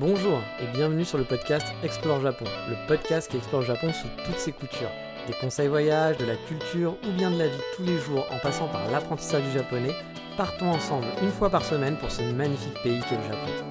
[0.00, 4.38] Bonjour et bienvenue sur le podcast Explore Japon, le podcast qui explore Japon sous toutes
[4.38, 4.88] ses coutures.
[5.26, 8.38] Des conseils voyage, de la culture ou bien de la vie tous les jours en
[8.38, 9.92] passant par l'apprentissage du japonais,
[10.38, 13.70] partons ensemble une fois par semaine pour ce magnifique pays qu'est le Japon.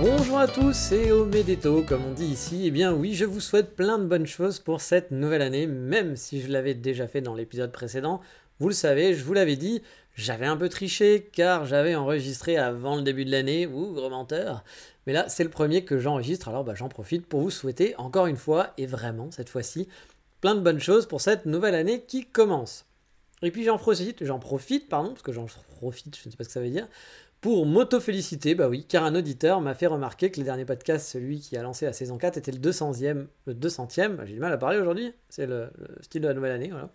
[0.00, 2.64] Bonjour à tous, c'est Omedeto, comme on dit ici.
[2.66, 6.14] Eh bien oui, je vous souhaite plein de bonnes choses pour cette nouvelle année, même
[6.14, 8.20] si je l'avais déjà fait dans l'épisode précédent.
[8.64, 9.82] Vous le savez, je vous l'avais dit,
[10.14, 14.64] j'avais un peu triché car j'avais enregistré avant le début de l'année, ou gros menteur.
[15.06, 18.26] Mais là, c'est le premier que j'enregistre, alors bah, j'en profite pour vous souhaiter encore
[18.26, 19.86] une fois, et vraiment cette fois-ci,
[20.40, 22.86] plein de bonnes choses pour cette nouvelle année qui commence.
[23.42, 25.44] Et puis j'en profite, j'en profite, pardon, parce que j'en
[25.78, 26.88] profite, je ne sais pas ce que ça veut dire,
[27.42, 31.40] pour m'auto-féliciter, bah oui, car un auditeur m'a fait remarquer que le dernier podcast, celui
[31.40, 34.56] qui a lancé la saison 4, était le 200e, le 200e, j'ai du mal à
[34.56, 36.88] parler aujourd'hui, c'est le, le style de la nouvelle année, voilà.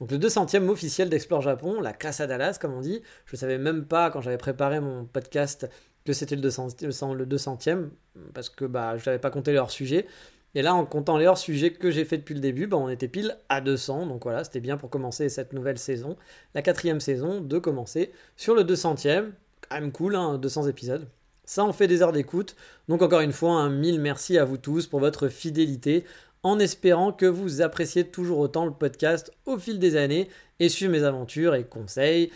[0.00, 3.02] Donc le 200e officiel d'Explore Japon, la classe à Dallas comme on dit.
[3.26, 5.68] Je ne savais même pas quand j'avais préparé mon podcast
[6.04, 6.68] que c'était le, 200,
[7.14, 7.88] le 200e
[8.32, 10.06] parce que bah, je n'avais pas compté les hors-sujets.
[10.54, 13.08] Et là, en comptant les hors-sujets que j'ai fait depuis le début, bah, on était
[13.08, 14.06] pile à 200.
[14.06, 16.16] Donc voilà, c'était bien pour commencer cette nouvelle saison,
[16.54, 19.30] la quatrième saison, de commencer sur le 200e.
[19.68, 21.06] Quand même cool, hein, 200 épisodes.
[21.44, 22.56] Ça en fait des heures d'écoute.
[22.88, 26.04] Donc encore une fois, un mille merci à vous tous pour votre fidélité
[26.42, 30.90] en espérant que vous appréciez toujours autant le podcast au fil des années et suivez
[30.90, 32.30] mes aventures et conseils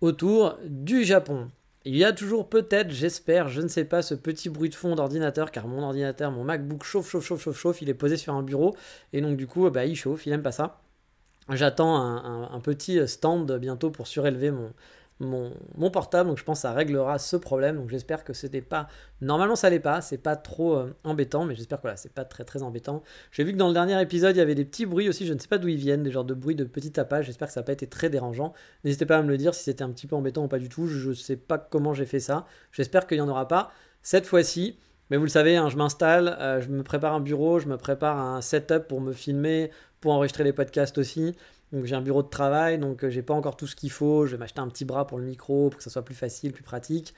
[0.00, 1.48] autour du Japon.
[1.84, 4.94] Il y a toujours peut-être, j'espère, je ne sais pas, ce petit bruit de fond
[4.94, 8.34] d'ordinateur, car mon ordinateur, mon MacBook chauffe, chauffe, chauffe, chauffe, chauffe, il est posé sur
[8.34, 8.76] un bureau,
[9.12, 10.80] et donc du coup, bah, il chauffe, il aime pas ça.
[11.50, 14.70] J'attends un, petit stand bientôt pour surélever mon,
[15.20, 17.76] mon, portable, donc je pense que ça réglera ce problème.
[17.76, 18.88] Donc j'espère que c'était pas.
[19.20, 22.24] Normalement, ça l'est pas, c'est pas trop euh, embêtant, mais j'espère que voilà, c'est pas
[22.24, 23.02] très très embêtant.
[23.32, 25.34] J'ai vu que dans le dernier épisode, il y avait des petits bruits aussi, je
[25.34, 27.26] ne sais pas d'où ils viennent, des genres de bruits de petits tapages.
[27.26, 28.52] J'espère que ça n'a pas été très dérangeant.
[28.84, 30.68] N'hésitez pas à me le dire si c'était un petit peu embêtant ou pas du
[30.68, 30.86] tout.
[30.86, 32.46] Je ne sais pas comment j'ai fait ça.
[32.72, 34.78] J'espère qu'il n'y en aura pas cette fois-ci.
[35.10, 37.78] Mais vous le savez, hein, je m'installe, euh, je me prépare un bureau, je me
[37.78, 41.34] prépare un setup pour me filmer, pour enregistrer les podcasts aussi.
[41.72, 44.26] Donc j'ai un bureau de travail, donc euh, j'ai pas encore tout ce qu'il faut.
[44.26, 46.52] Je vais m'acheter un petit bras pour le micro, pour que ça soit plus facile,
[46.52, 47.14] plus pratique.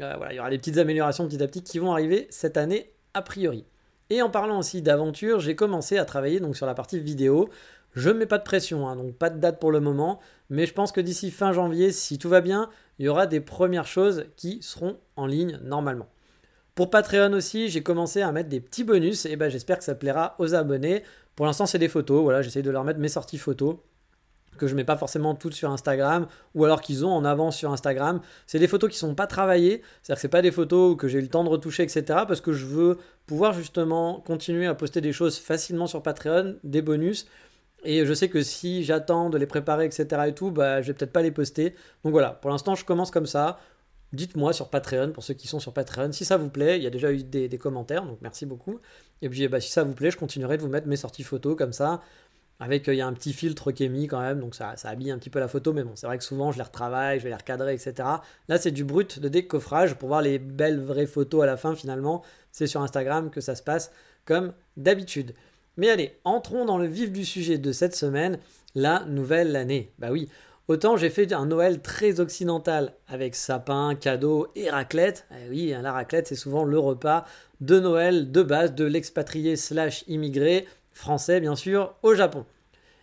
[0.00, 2.56] Euh, voilà, il y aura des petites améliorations petit à petit qui vont arriver cette
[2.56, 3.64] année a priori.
[4.10, 7.48] Et en parlant aussi d'aventure, j'ai commencé à travailler donc sur la partie vidéo.
[7.94, 10.20] Je ne mets pas de pression, hein, donc pas de date pour le moment,
[10.50, 12.68] mais je pense que d'ici fin janvier, si tout va bien,
[12.98, 16.06] il y aura des premières choses qui seront en ligne normalement.
[16.74, 19.94] Pour Patreon aussi, j'ai commencé à mettre des petits bonus, et ben j'espère que ça
[19.94, 21.04] plaira aux abonnés.
[21.36, 22.22] Pour l'instant, c'est des photos.
[22.22, 23.76] Voilà, j'essaye de leur mettre mes sorties photos
[24.56, 27.72] que je mets pas forcément toutes sur Instagram ou alors qu'ils ont en avance sur
[27.72, 28.20] Instagram.
[28.46, 31.18] C'est des photos qui sont pas travaillées, c'est-à-dire que c'est pas des photos que j'ai
[31.18, 32.02] eu le temps de retoucher, etc.
[32.26, 36.82] Parce que je veux pouvoir justement continuer à poster des choses facilement sur Patreon, des
[36.82, 37.26] bonus.
[37.84, 40.06] Et je sais que si j'attends de les préparer, etc.
[40.26, 41.74] et tout, bah, je vais peut-être pas les poster.
[42.02, 43.60] Donc voilà, pour l'instant, je commence comme ça.
[44.12, 46.78] Dites-moi sur Patreon, pour ceux qui sont sur Patreon, si ça vous plaît.
[46.78, 48.80] Il y a déjà eu des, commentaires, donc merci beaucoup.
[49.22, 51.56] Et puis bah, si ça vous plaît, je continuerai de vous mettre mes sorties photos
[51.56, 52.02] comme ça.
[52.58, 54.76] Avec, euh, il y a un petit filtre qui est mis quand même, donc ça,
[54.76, 56.62] ça habille un petit peu la photo, mais bon, c'est vrai que souvent je les
[56.62, 57.94] retravaille, je vais les recadrer, etc.
[58.48, 61.74] Là, c'est du brut de décoffrage pour voir les belles vraies photos à la fin
[61.74, 62.22] finalement.
[62.52, 63.92] C'est sur Instagram que ça se passe
[64.24, 65.34] comme d'habitude.
[65.76, 68.38] Mais allez, entrons dans le vif du sujet de cette semaine,
[68.74, 69.92] la nouvelle année.
[69.98, 70.28] Bah oui,
[70.68, 75.24] Autant j'ai fait un Noël très occidental avec sapin, cadeaux et raclette.
[75.30, 77.24] Eh oui, hein, la raclette c'est souvent le repas
[77.60, 82.44] de Noël de base de l'expatrié slash immigré français bien sûr au Japon.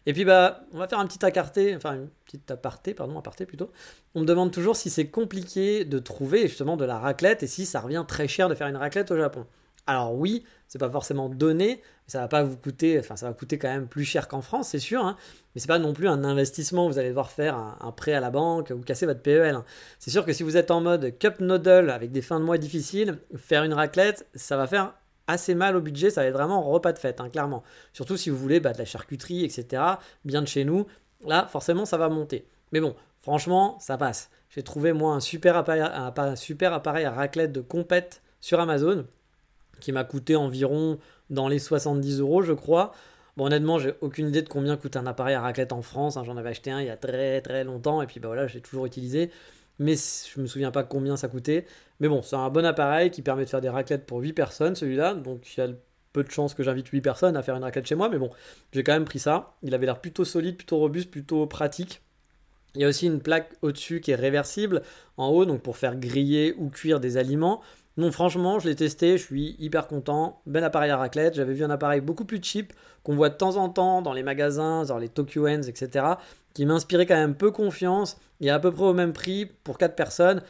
[0.05, 3.45] Et puis bah on va faire un petit aparté, enfin une petite aparté, pardon, aparté
[3.45, 3.71] plutôt.
[4.13, 7.65] On me demande toujours si c'est compliqué de trouver justement de la raclette et si
[7.65, 9.45] ça revient très cher de faire une raclette au Japon.
[9.85, 13.57] Alors oui, c'est pas forcément donné, ça va pas vous coûter, enfin ça va coûter
[13.57, 15.17] quand même plus cher qu'en France, c'est sûr, hein,
[15.53, 16.87] mais c'est pas non plus un investissement.
[16.87, 19.55] Vous allez devoir faire un, prêt à la banque ou casser votre PEL.
[19.55, 19.65] Hein.
[19.99, 22.57] C'est sûr que si vous êtes en mode cup noodle avec des fins de mois
[22.57, 24.93] difficiles, faire une raclette, ça va faire
[25.27, 27.63] assez mal au budget, ça va être vraiment repas de fête, hein, clairement.
[27.91, 29.83] Surtout si vous voulez bah, de la charcuterie, etc.
[30.25, 30.87] Bien de chez nous,
[31.25, 32.47] là forcément ça va monter.
[32.71, 34.29] Mais bon, franchement, ça passe.
[34.49, 39.05] J'ai trouvé moi un super appareil, un super appareil à raclette de compète sur Amazon
[39.83, 40.97] qui m'a coûté environ
[41.29, 42.93] dans les 70 euros, je crois.
[43.35, 46.15] Bon, honnêtement, j'ai aucune idée de combien coûte un appareil à raclette en France.
[46.15, 46.23] Hein.
[46.23, 48.61] J'en avais acheté un il y a très très longtemps et puis bah voilà, j'ai
[48.61, 49.29] toujours utilisé.
[49.79, 51.65] Mais je me souviens pas combien ça coûtait.
[51.99, 54.75] Mais bon, c'est un bon appareil qui permet de faire des raclettes pour 8 personnes,
[54.75, 55.15] celui-là.
[55.15, 55.69] Donc il y a
[56.13, 58.07] peu de chances que j'invite 8 personnes à faire une raclette chez moi.
[58.07, 58.29] Mais bon,
[58.71, 59.55] j'ai quand même pris ça.
[59.63, 62.01] Il avait l'air plutôt solide, plutôt robuste, plutôt pratique.
[62.75, 64.81] Il y a aussi une plaque au-dessus qui est réversible
[65.17, 67.61] en haut, donc pour faire griller ou cuire des aliments.
[67.95, 70.41] Non, franchement, je l'ai testé, je suis hyper content.
[70.47, 71.35] Ben appareil à raclette.
[71.35, 72.73] J'avais vu un appareil beaucoup plus cheap
[73.03, 76.05] qu'on voit de temps en temps dans les magasins, dans les Tokyo Ends, etc.
[76.53, 79.95] qui m'inspirait quand même peu confiance et à peu près au même prix pour 4
[79.95, 80.41] personnes.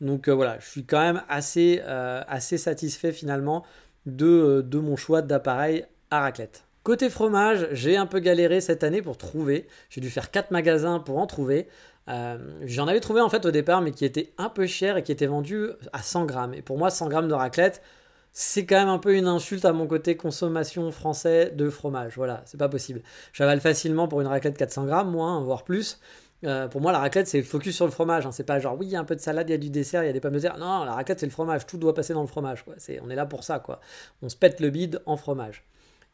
[0.00, 3.64] Donc euh, voilà, je suis quand même assez, euh, satisfait finalement
[4.06, 6.64] de, de mon choix d'appareil à raclette.
[6.82, 9.68] Côté fromage, j'ai un peu galéré cette année pour trouver.
[9.90, 11.68] J'ai dû faire 4 magasins pour en trouver.
[12.08, 15.02] Euh, j'en avais trouvé en fait au départ, mais qui était un peu cher et
[15.02, 16.54] qui était vendu à 100 grammes.
[16.54, 17.82] Et pour moi, 100 grammes de raclette,
[18.32, 22.14] c'est quand même un peu une insulte à mon côté consommation français de fromage.
[22.16, 23.02] Voilà, c'est pas possible.
[23.32, 26.00] J'avale facilement pour une raclette 400 grammes, moins, voire plus.
[26.44, 28.26] Euh, pour moi, la raclette, c'est focus sur le fromage.
[28.26, 28.32] Hein.
[28.32, 29.70] C'est pas genre, oui, il y a un peu de salade, il y a du
[29.70, 30.58] dessert, il y a des pommes de terre.
[30.58, 31.66] Non, la raclette, c'est le fromage.
[31.66, 32.64] Tout doit passer dans le fromage.
[32.64, 32.74] Quoi.
[33.02, 33.58] on est là pour ça.
[33.58, 33.80] Quoi.
[34.22, 35.64] On se pète le bide en fromage.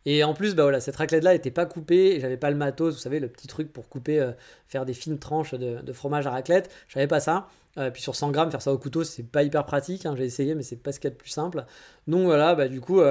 [0.07, 3.01] Et en plus, bah voilà, cette raclette-là n'était pas coupée, j'avais pas le matos, vous
[3.01, 4.31] savez, le petit truc pour couper, euh,
[4.69, 6.71] faire des fines tranches de, fromage à raclette.
[6.89, 7.49] J'avais pas ça.
[7.77, 10.07] Euh, puis sur 100 grammes, faire ça au couteau, c'est pas hyper pratique.
[10.07, 11.65] Hein, j'ai essayé, mais c'est pas ce qu'il y a de plus simple.
[12.07, 13.11] Donc voilà, bah du coup, euh,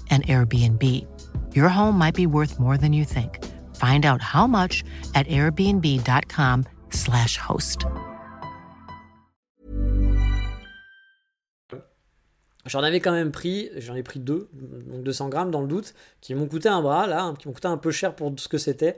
[0.11, 1.07] an Airbnb.
[1.55, 3.39] Your home might be worth more than you think.
[3.77, 4.83] Find out how much
[5.15, 7.85] at airbnb.com/slash host.
[12.65, 15.93] J'en avais quand même pris, j'en ai pris deux, donc 200 grammes dans le doute,
[16.21, 18.59] qui m'ont coûté un bras, là, qui m'ont coûté un peu cher pour ce que
[18.59, 18.97] c'était.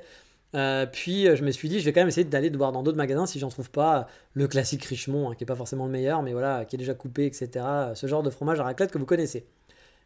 [0.56, 2.84] Euh, puis euh, je me suis dit, je vais quand même essayer d'aller voir dans
[2.84, 5.92] d'autres magasins si j'en trouve pas le classique Richemont, hein, qui est pas forcément le
[5.92, 7.66] meilleur, mais voilà, qui est déjà coupé, etc.
[7.96, 9.48] Ce genre de fromage à raclette que vous connaissez.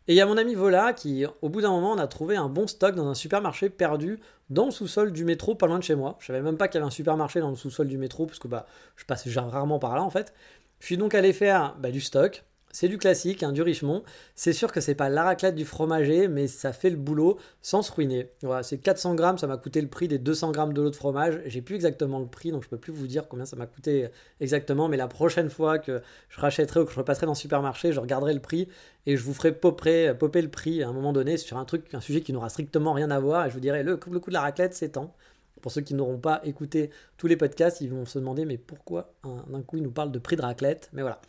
[0.08, 2.38] Et il y a mon ami Vola qui, au bout d'un moment, on a trouvé
[2.38, 4.20] un bon stock dans un supermarché perdu
[4.50, 6.16] dans le sous-sol du métro, pas loin de chez moi.
[6.20, 8.40] Je savais même pas qu'il y avait un supermarché dans le sous-sol du métro, parce
[8.40, 8.66] que bah,
[8.96, 10.34] je passe rarement par là en fait.
[10.80, 12.46] Je suis donc allé faire bah, du stock,
[12.80, 14.04] c'est du classique, hein, du Richemont.
[14.36, 17.82] C'est sûr que c'est pas la raclette du fromager, mais ça fait le boulot sans
[17.82, 18.30] se ruiner.
[18.44, 20.96] Voilà, c'est 400 grammes, ça m'a coûté le prix des 200 grammes de l'eau de
[20.96, 21.42] fromage.
[21.48, 24.10] J'ai plus exactement le prix, donc je peux plus vous dire combien ça m'a coûté
[24.40, 24.90] exactement.
[24.90, 28.00] Mais la prochaine fois que je rachèterai ou que je repasserai dans le supermarché, je
[28.00, 28.68] regarderai le prix
[29.08, 31.92] et je vous ferai popper, popper le prix à un moment donné sur un truc,
[31.96, 33.48] un sujet qui n'aura strictement rien à voir.
[33.48, 35.16] Et je vous dirai le, le coût de la raclette, c'est tant.
[35.64, 39.16] Pour ceux qui n'auront pas écouté tous les podcasts, ils vont se demander mais pourquoi
[39.24, 40.92] d'un coup il nous parle de prix de raclette?
[40.94, 41.20] Mais voilà.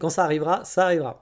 [0.00, 1.20] Quand ça arrivera, ça arrivera.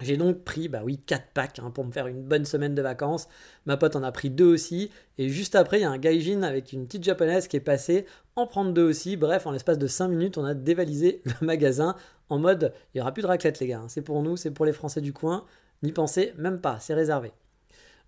[0.00, 2.80] J'ai donc pris, bah oui, 4 packs hein, pour me faire une bonne semaine de
[2.80, 3.28] vacances.
[3.66, 4.90] Ma pote en a pris deux aussi.
[5.18, 8.06] Et juste après, il y a un gaijin avec une petite japonaise qui est passé
[8.34, 9.16] en prendre deux aussi.
[9.16, 11.96] Bref, en l'espace de 5 minutes, on a dévalisé le magasin
[12.30, 13.80] en mode il n'y aura plus de raclette, les gars.
[13.80, 13.88] Hein.
[13.88, 15.44] C'est pour nous, c'est pour les Français du coin.
[15.82, 17.32] N'y pensez même pas, c'est réservé.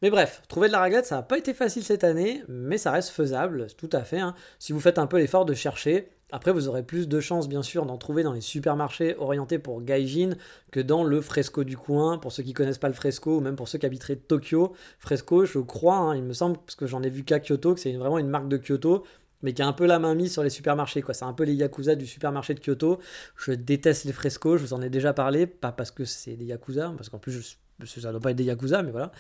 [0.01, 2.91] Mais bref, trouver de la raclette, ça n'a pas été facile cette année, mais ça
[2.91, 4.21] reste faisable, tout à fait.
[4.21, 4.35] Hein.
[4.59, 7.63] Si vous faites un peu l'effort de chercher, après, vous aurez plus de chances, bien
[7.63, 10.31] sûr, d'en trouver dans les supermarchés orientés pour gaijin
[10.71, 12.19] que dans le fresco du coin.
[12.19, 15.45] Pour ceux qui connaissent pas le fresco, ou même pour ceux qui habiteraient Tokyo, fresco,
[15.45, 17.93] je crois, hein, il me semble, parce que j'en ai vu qu'à Kyoto, que c'est
[17.93, 19.05] vraiment une marque de Kyoto,
[19.43, 21.03] mais qui a un peu la main mise sur les supermarchés.
[21.03, 21.15] quoi.
[21.15, 22.99] C'est un peu les yakuza du supermarché de Kyoto.
[23.37, 26.47] Je déteste les frescos, je vous en ai déjà parlé, pas parce que c'est des
[26.47, 27.41] yakuza, parce qu'en plus je
[27.87, 29.13] ça ne doit pas être des Yakuza, mais voilà.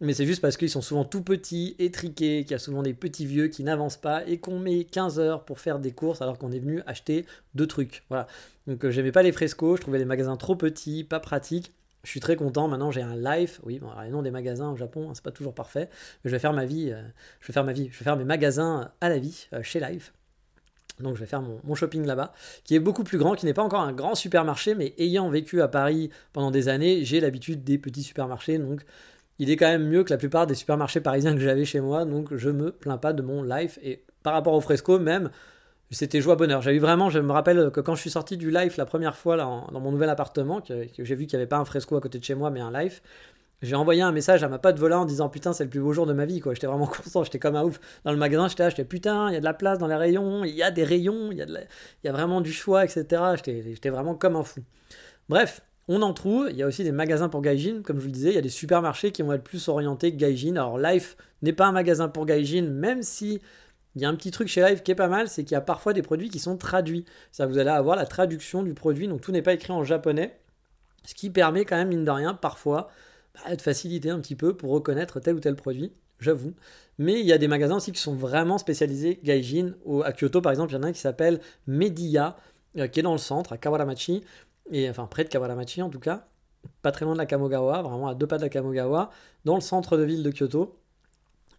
[0.00, 2.94] Mais c'est juste parce qu'ils sont souvent tout petits, étriqués, qu'il y a souvent des
[2.94, 6.38] petits vieux qui n'avancent pas et qu'on met 15 heures pour faire des courses alors
[6.38, 8.04] qu'on est venu acheter deux trucs.
[8.08, 8.26] Voilà.
[8.66, 11.72] Donc euh, j'aimais pas les frescos, je trouvais les magasins trop petits, pas pratiques.
[12.04, 12.68] Je suis très content.
[12.68, 13.60] Maintenant, j'ai un life.
[13.64, 15.88] Oui, bon, alors, les noms des magasins au Japon, hein, c'est pas toujours parfait.
[16.24, 16.90] Mais je vais faire ma vie.
[16.92, 17.02] Euh,
[17.40, 17.88] je vais faire ma vie.
[17.92, 20.12] Je vais faire mes magasins à la vie euh, chez Life.
[21.00, 22.32] Donc je vais faire mon, shopping là-bas,
[22.64, 25.62] qui est beaucoup plus grand, qui n'est pas encore un grand supermarché, mais ayant vécu
[25.62, 28.82] à Paris pendant des années, j'ai l'habitude des petits supermarchés, donc
[29.38, 32.04] il est quand même mieux que la plupart des supermarchés parisiens que j'avais chez moi,
[32.04, 33.78] donc je me plains pas de mon life.
[33.82, 35.30] Et par rapport au fresco, même,
[35.90, 36.60] c'était joie bonheur.
[36.60, 39.16] J'ai eu vraiment, je me rappelle que quand je suis sorti du life la première
[39.16, 42.18] fois dans mon nouvel appartement, j'ai vu qu'il n'y avait pas un fresco à côté
[42.18, 43.00] de chez moi, mais un life,
[43.62, 45.92] j'ai envoyé un message à ma pote volant en disant putain c'est le plus beau
[45.92, 46.54] jour de ma vie quoi.
[46.54, 47.80] J'étais vraiment content, j'étais comme un ouf.
[48.04, 49.96] Dans le magasin j'étais là, j'étais putain il y a de la place dans les
[49.96, 51.66] rayons, il y a des rayons, il y a, il
[52.04, 53.22] y a vraiment du choix etc.
[53.44, 54.60] J'étais vraiment comme un fou.
[55.28, 58.08] Bref, on en trouve, il y a aussi des magasins pour gaijin, comme je vous
[58.08, 60.52] le disais, il y a des supermarchés qui vont être plus orientés gaijin.
[60.52, 63.40] Alors Life n'est pas un magasin pour gaijin, même si
[63.96, 65.56] il y a un petit truc chez Life qui est pas mal, c'est qu'il y
[65.56, 67.06] a parfois des produits qui sont traduits.
[67.32, 70.38] Ça vous allez avoir la traduction du produit, donc tout n'est pas écrit en japonais,
[71.04, 72.90] ce qui permet quand même mine de rien parfois
[73.56, 76.54] de faciliter un petit peu pour reconnaître tel ou tel produit, j'avoue.
[76.98, 79.74] Mais il y a des magasins aussi qui sont vraiment spécialisés gaijin.
[80.04, 82.36] À Kyoto, par exemple, il y en a un qui s'appelle Mediya,
[82.76, 84.22] euh, qui est dans le centre, à Kawaramachi,
[84.70, 86.26] et enfin près de Kawaramachi en tout cas,
[86.82, 89.10] pas très loin de la Kamogawa, vraiment à deux pas de la Kamogawa,
[89.44, 90.78] dans le centre de ville de Kyoto.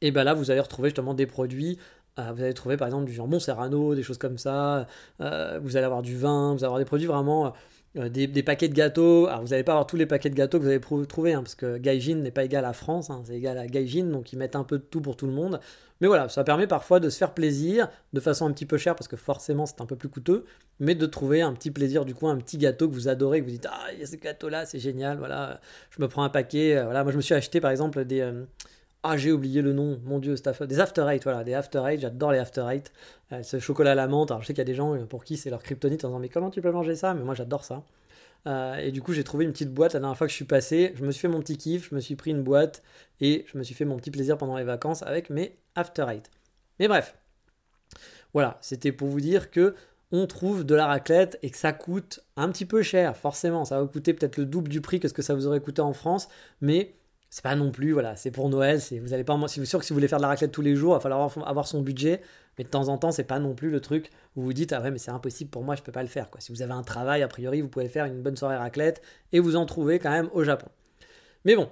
[0.02, 1.78] Et ben là, vous allez retrouver justement des produits.
[2.20, 4.88] Euh, vous allez trouver par exemple du jambon serrano, des choses comme ça.
[5.22, 7.54] Euh, vous allez avoir du vin, vous allez avoir des produits vraiment.
[7.98, 9.26] Euh, des, paquets de gâteaux.
[9.28, 11.42] Alors, vous n'allez pas avoir tous les paquets de gâteaux que vous allez trouver, hein,
[11.42, 14.38] parce que Gaijin n'est pas égal à France, hein, c'est égal à Gaijin, donc ils
[14.38, 15.60] mettent un peu de tout pour tout le monde.
[16.00, 18.96] Mais voilà, ça permet parfois de se faire plaisir, de façon un petit peu chère,
[18.96, 20.46] parce que forcément c'est un peu plus coûteux,
[20.80, 23.46] mais de trouver un petit plaisir, du coup, un petit gâteau que vous adorez, que
[23.46, 26.30] vous dites Ah, il y a ce gâteau-là, c'est génial, voilà, je me prends un
[26.30, 26.82] paquet.
[26.84, 28.22] Voilà, moi je me suis acheté par exemple des.
[29.02, 32.34] Ah, j'ai oublié le nom, mon dieu, des After Eight, voilà, des After Eight, j'adore
[32.34, 32.92] les After Eight.
[33.32, 35.06] Euh, ce chocolat à la menthe, alors je sais qu'il y a des gens euh,
[35.06, 37.14] pour qui c'est leur kryptonite en disant, mais comment tu peux manger ça?
[37.14, 37.84] Mais moi j'adore ça.
[38.48, 40.46] Euh, et du coup, j'ai trouvé une petite boîte la dernière fois que je suis
[40.46, 40.94] passé.
[40.96, 42.84] Je me suis fait mon petit kiff, je me suis pris une boîte
[43.22, 46.30] et je me suis fait mon petit plaisir pendant les vacances avec mes After Eight.
[46.80, 47.18] Mais bref,
[48.34, 49.76] voilà, c'était pour vous dire que
[50.12, 53.64] on trouve de la raclette et que ça coûte un petit peu cher, forcément.
[53.64, 55.62] Ça va vous coûter peut-être le double du prix que ce que ça vous aurait
[55.62, 56.28] coûté en France,
[56.62, 56.96] mais
[57.30, 59.86] c'est pas non plus, voilà, c'est pour Noël, c'est, vous pas, si vous sûr que
[59.86, 61.82] si vous voulez faire de la raclette tous les jours, il va falloir avoir son
[61.82, 62.22] budget,
[62.58, 64.82] mais de temps en temps, c'est pas non plus le truc où vous dites, ah
[64.82, 66.42] ouais, mais c'est impossible pour moi, je peux pas le faire, quoi.
[66.42, 69.40] Si vous avez un travail, a priori, vous pouvez faire une bonne soirée raclette, et
[69.40, 70.68] vous en trouvez quand même au Japon.
[71.46, 71.70] Mais bon,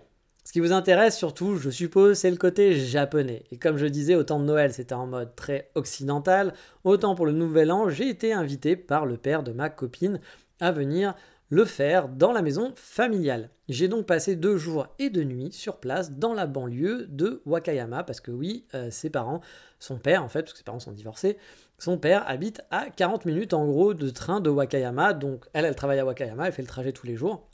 [0.48, 3.44] ce qui vous intéresse surtout, je suppose, c'est le côté japonais.
[3.52, 7.34] Et comme je disais, autant de Noël, c'était en mode très occidental, autant pour le
[7.34, 10.22] Nouvel An, j'ai été invité par le père de ma copine
[10.60, 11.16] à venir
[11.50, 13.50] le faire dans la maison familiale.
[13.70, 18.04] J'ai donc passé deux jours et deux nuits sur place dans la banlieue de Wakayama
[18.04, 19.42] parce que oui, euh, ses parents,
[19.80, 21.38] son père en fait, parce que ses parents sont divorcés,
[21.77, 25.75] son père habite à 40 minutes en gros de train de Wakayama, donc elle, elle
[25.75, 27.48] travaille à Wakayama, elle fait le trajet tous les jours.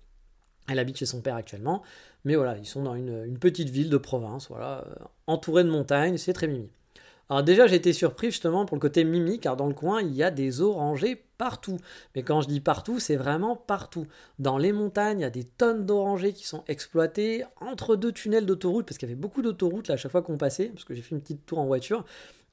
[0.69, 1.83] Elle habite chez son père actuellement,
[2.23, 4.95] mais voilà, ils sont dans une, petite ville de province, voilà, euh,
[5.27, 6.69] entourée de montagnes, c'est très mimi.
[7.29, 10.13] Alors déjà, j'ai été surpris justement pour le côté mimi, car dans le coin, il
[10.13, 11.77] y a des orangers partout.
[12.15, 14.07] Mais quand je dis partout, c'est vraiment partout.
[14.39, 18.45] Dans les montagnes, il y a des tonnes d'orangers qui sont exploités entre deux tunnels
[18.45, 20.93] d'autoroute, parce qu'il y avait beaucoup d'autoroutes là à chaque fois qu'on passait, parce que
[20.93, 22.05] j'ai fait une petite tour en voiture.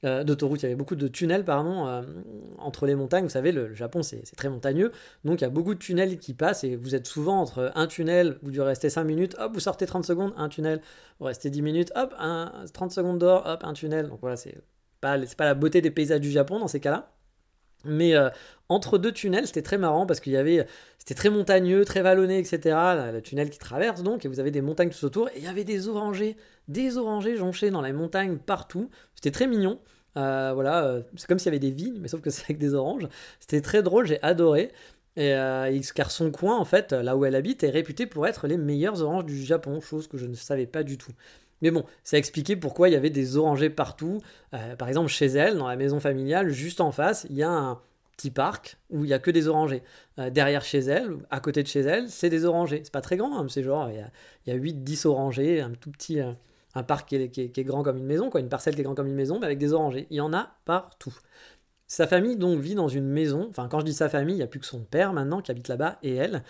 [0.03, 2.01] Euh, d'autoroute, il y avait beaucoup de tunnels pardon, euh,
[2.57, 3.23] entre les montagnes.
[3.23, 4.91] Vous savez, le, Japon c'est très montagneux,
[5.23, 7.87] donc il y a beaucoup de tunnels qui passent et vous êtes souvent entre un
[7.87, 10.81] tunnel, vous devez rester 5 minutes, hop, vous sortez 30 secondes, un tunnel,
[11.19, 14.09] vous restez 10 minutes, hop, un, 30 secondes dehors, hop, un tunnel.
[14.09, 14.57] Donc voilà, c'est
[14.99, 17.09] pas, pas la beauté des paysages du Japon dans ces cas-là.
[17.85, 18.29] Mais euh,
[18.69, 20.65] entre deux tunnels, c'était très marrant parce qu'il y avait,
[20.97, 22.59] c'était très montagneux, très vallonné, etc.
[23.13, 25.47] Le tunnel qui traverse donc, et vous avez des montagnes tout autour, et il y
[25.47, 28.89] avait des orangers, des orangers jonchés dans les montagnes partout.
[29.15, 29.79] C'était très mignon.
[30.17, 32.57] Euh, voilà, euh, c'est comme s'il y avait des vignes, mais sauf que c'est avec
[32.57, 33.07] des oranges.
[33.39, 34.71] C'était très drôle, j'ai adoré.
[35.17, 35.35] Et,
[35.93, 39.01] car son coin, en fait, là où elle habite, est réputé pour être les meilleures
[39.01, 41.11] oranges du Japon, chose que je ne savais pas du tout.
[41.61, 44.19] Mais bon, ça expliquait pourquoi il y avait des orangers partout.
[44.77, 47.79] par exemple, chez elle, dans la maison familiale, juste en face, il y a un,
[48.21, 49.81] petit parc où il y a que des orangers.
[50.19, 52.81] Euh, derrière chez elle, à côté de chez elle, c'est des orangers.
[52.83, 53.95] C'est pas très grand, hein, c'est genre, il
[54.47, 56.19] y a, a 8-10 orangers, un tout petit.
[56.19, 56.31] Euh,
[56.73, 59.07] un parc qui est, grand comme une maison, quoi, une parcelle qui est grande comme
[59.07, 60.07] une maison, mais avec des orangers.
[60.09, 61.13] Il y en a partout.
[61.85, 63.47] Sa famille donc vit dans une maison.
[63.49, 65.51] Enfin, quand je dis sa famille, il n'y a plus que son père maintenant qui
[65.51, 66.43] habite là-bas et elle.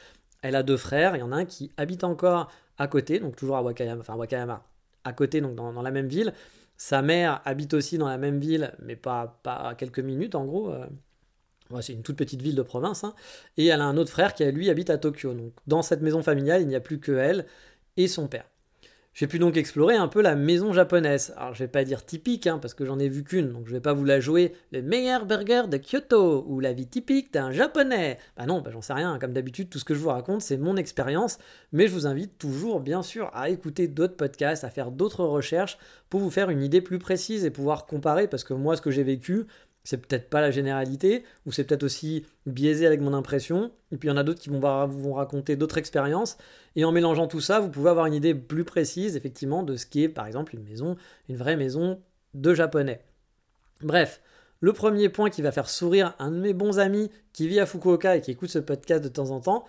[0.44, 1.16] Elle a deux frères.
[1.16, 4.64] Il y en a un qui habite encore à côté, donc toujours à Wakayama,
[5.04, 6.34] à côté, donc dans, la même ville.
[6.78, 10.72] Sa mère habite aussi dans la même ville, mais pas, pas quelques minutes en gros.
[10.72, 10.86] Euh,
[11.82, 13.04] c'est une toute petite ville de province.
[13.04, 13.14] Hein.
[13.58, 15.34] Et elle a un autre frère qui, lui, habite à Tokyo.
[15.34, 17.46] Donc, dans cette maison familiale, il n'y a plus que elle
[17.98, 18.51] et son père.
[19.14, 21.34] J'ai pu donc explorer un peu la maison japonaise.
[21.36, 23.74] Alors, je vais pas dire typique, hein, parce que j'en ai vu qu'une, donc je
[23.74, 27.52] vais pas vous la jouer le meilleur burger de Kyoto ou la vie typique d'un
[27.52, 28.18] japonais.
[28.38, 29.20] Bah non, bah j'en sais rien.
[29.20, 31.40] Comme d'habitude, tout ce que je vous raconte, c'est mon expérience,
[31.74, 35.78] mais je vous invite toujours, bien sûr, à écouter d'autres podcasts, à faire d'autres recherches
[36.10, 38.92] pour vous faire une idée plus précise et pouvoir comparer, parce que moi, ce que
[38.92, 39.46] j'ai vécu,
[39.84, 44.08] c'est peut-être pas la généralité, ou c'est peut-être aussi biaisé avec mon impression, et puis
[44.08, 46.38] il y en a d'autres qui vont vous raconter d'autres expériences,
[46.76, 49.86] et en mélangeant tout ça, vous pouvez avoir une idée plus précise, effectivement, de ce
[49.86, 50.96] qui est, par exemple, une maison,
[51.30, 52.00] une vraie maison
[52.34, 53.02] de japonais.
[53.82, 54.22] Bref,
[54.60, 57.66] le premier point qui va faire sourire un de mes bons amis qui vit à
[57.66, 59.66] Fukuoka et qui écoute ce podcast de temps en temps,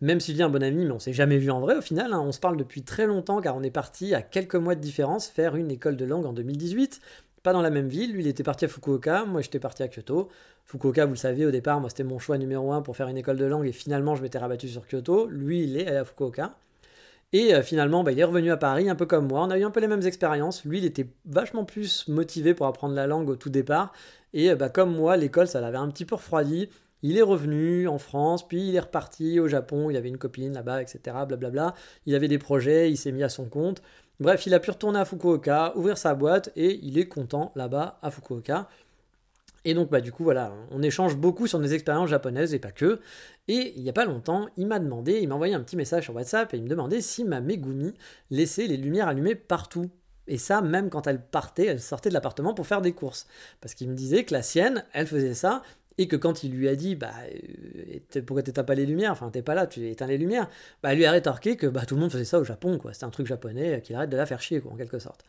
[0.00, 2.14] même s'il est un bon ami, mais on s'est jamais vu en vrai au final,
[2.14, 2.20] hein.
[2.20, 5.28] on se parle depuis très longtemps car on est parti à quelques mois de différence
[5.28, 7.02] faire une école de langue en 2018,
[7.42, 8.12] pas dans la même ville.
[8.12, 10.28] Lui, il était parti à Fukuoka, moi j'étais parti à Kyoto.
[10.64, 13.16] Fukuoka, vous le savez, au départ, moi c'était mon choix numéro un pour faire une
[13.16, 15.26] école de langue et finalement je m'étais rabattu sur Kyoto.
[15.26, 16.54] Lui, il est à Fukuoka.
[17.32, 19.42] Et euh, finalement, bah, il est revenu à Paris, un peu comme moi.
[19.44, 20.64] On a eu un peu les mêmes expériences.
[20.64, 23.92] Lui, il était vachement plus motivé pour apprendre la langue au tout départ.
[24.32, 26.68] Et euh, bah, comme moi, l'école, ça l'avait un petit peu refroidi.
[27.02, 29.90] Il est revenu en France, puis il est reparti au Japon.
[29.90, 31.00] Il avait une copine là-bas, etc.
[31.26, 31.74] Blablabla.
[32.06, 33.80] Il avait des projets, il s'est mis à son compte.
[34.20, 37.98] Bref, il a pu retourner à Fukuoka, ouvrir sa boîte et il est content là-bas
[38.02, 38.68] à Fukuoka.
[39.64, 42.70] Et donc, bah, du coup, voilà, on échange beaucoup sur des expériences japonaises et pas
[42.70, 43.00] que.
[43.48, 46.04] Et il n'y a pas longtemps, il m'a demandé, il m'a envoyé un petit message
[46.04, 47.94] sur WhatsApp et il me demandait si ma Megumi
[48.30, 49.90] laissait les lumières allumées partout.
[50.26, 53.26] Et ça, même quand elle partait, elle sortait de l'appartement pour faire des courses.
[53.60, 55.62] Parce qu'il me disait que la sienne, elle faisait ça,
[56.00, 57.12] et que quand il lui a dit bah
[58.16, 59.12] euh, pourquoi t'éteins pas les lumières?
[59.12, 60.48] Enfin t'es pas là tu éteins les lumières
[60.82, 63.04] bah lui a rétorqué que bah tout le monde faisait ça au Japon quoi c'était
[63.04, 65.24] un truc japonais euh, qu'il arrête de la faire chier quoi en quelque sorte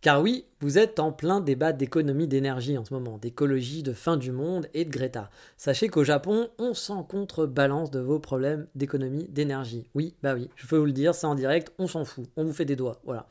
[0.00, 4.18] car oui, vous êtes en plein débat d'économie d'énergie en ce moment, d'écologie, de fin
[4.18, 5.30] du monde et de Greta.
[5.56, 9.88] Sachez qu'au Japon, on s'en contrebalance de vos problèmes d'économie d'énergie.
[9.94, 12.44] Oui, bah oui, je peux vous le dire, c'est en direct, on s'en fout, on
[12.44, 13.26] vous fait des doigts, voilà.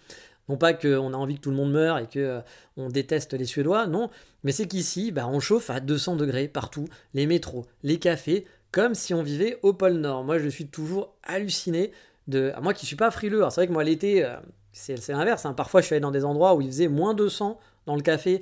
[0.49, 2.41] Non pas qu'on a envie que tout le monde meure et qu'on euh,
[2.77, 4.09] on déteste les Suédois, non,
[4.43, 8.93] mais c'est qu'ici, bah, on chauffe à 200 degrés partout, les métros, les cafés, comme
[8.95, 10.23] si on vivait au pôle Nord.
[10.23, 11.91] Moi, je suis toujours halluciné
[12.27, 12.51] de...
[12.61, 14.25] Moi qui suis pas frileux, c'est vrai que moi l'été...
[14.25, 14.35] Euh,
[14.73, 15.45] c'est l'inverse.
[15.45, 15.53] Hein.
[15.53, 18.41] Parfois, je suis allé dans des endroits où il faisait moins 200 dans le café.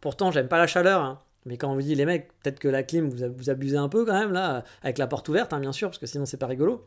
[0.00, 1.02] pourtant, j'aime pas la chaleur.
[1.02, 1.18] Hein.
[1.44, 3.88] Mais quand on vous dit, les mecs, peut-être que la clim, vous, vous abusez un
[3.88, 6.36] peu quand même, là, avec la porte ouverte, hein, bien sûr, parce que sinon, c'est
[6.36, 6.86] pas rigolo.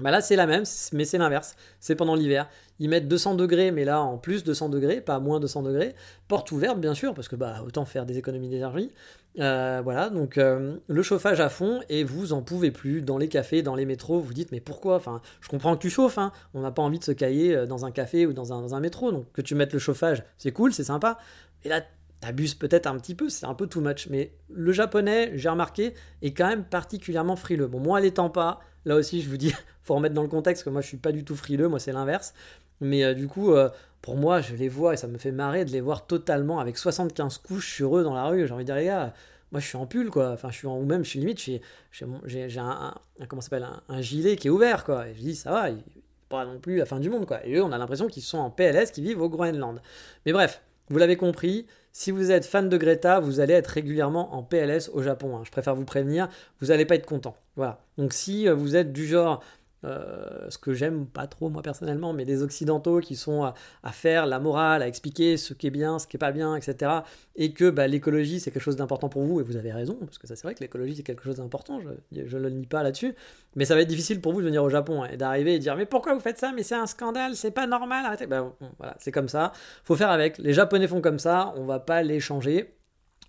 [0.00, 1.54] Bah là, c'est la même, mais c'est l'inverse.
[1.78, 2.48] C'est pendant l'hiver.
[2.80, 5.94] Ils mettent 200 degrés, mais là, en plus 200 degrés, pas moins 200 degrés.
[6.26, 8.90] Porte ouverte, bien sûr, parce que bah, autant faire des économies d'énergie.
[9.40, 13.28] Euh, voilà, donc euh, le chauffage à fond et vous en pouvez plus dans les
[13.28, 14.20] cafés, dans les métros.
[14.20, 14.96] Vous dites mais pourquoi?
[14.96, 16.18] Enfin, je comprends que tu chauffes.
[16.18, 16.32] Hein.
[16.54, 19.10] On n'a pas envie de se cailler euh, dans un café ou dans un, métro.
[19.10, 21.18] Donc que tu mettes le chauffage, c'est cool, c'est sympa.
[21.64, 21.82] Et là,
[22.24, 24.08] t'abuses peut-être un petit peu, c'est un peu too much.
[24.10, 27.66] Mais le japonais, j'ai remarqué, est quand même particulièrement frileux.
[27.66, 29.52] Bon, moi, l'étant pas, là aussi, je vous dis,
[29.82, 31.68] faut remettre dans le contexte que moi, je suis pas du tout frileux.
[31.68, 32.34] Moi, c'est l'inverse.
[32.80, 33.54] Mais du coup,
[34.02, 36.76] pour moi, je les vois et ça me fait marrer de les voir totalement avec
[36.76, 38.46] 75 couches sur eux dans la rue.
[38.46, 39.14] J'ai envie de dire, les gars
[39.54, 41.38] moi je suis en pull quoi enfin je suis en ou même je suis limite
[41.38, 45.52] j'ai un, un, comment s'appelle un, gilet qui est ouvert quoi et je dis ça
[45.52, 45.68] va
[46.28, 48.38] pas non plus la fin du monde quoi et eux on a l'impression qu'ils sont
[48.38, 49.80] en PLS qui vivent au Groenland
[50.26, 54.34] mais bref vous l'avez compris si vous êtes fan de Greta vous allez être régulièrement
[54.34, 55.42] en PLS au Japon hein.
[55.44, 56.28] je préfère vous prévenir
[56.60, 59.42] vous n'allez pas être content voilà donc si euh, vous êtes du genre
[59.84, 63.54] euh, ce que j'aime pas trop moi personnellement, mais des occidentaux qui sont à,
[63.92, 66.90] faire la morale, à expliquer ce qui est bien, ce qui est pas bien, etc.
[67.36, 70.18] Et que bah, l'écologie c'est quelque chose d'important pour vous, et vous avez raison, parce
[70.18, 71.80] que ça c'est vrai que l'écologie c'est quelque chose d'important,
[72.12, 73.14] je ne le nie pas là-dessus,
[73.56, 75.58] mais ça va être difficile pour vous de venir au Japon hein, et d'arriver et
[75.58, 78.26] dire mais pourquoi vous faites ça, mais c'est un scandale, c'est pas normal, arrêtez.
[78.26, 79.52] Ben, voilà, c'est comme ça,
[79.84, 80.38] faut faire avec.
[80.38, 82.74] Les Japonais font comme ça, on va pas les changer.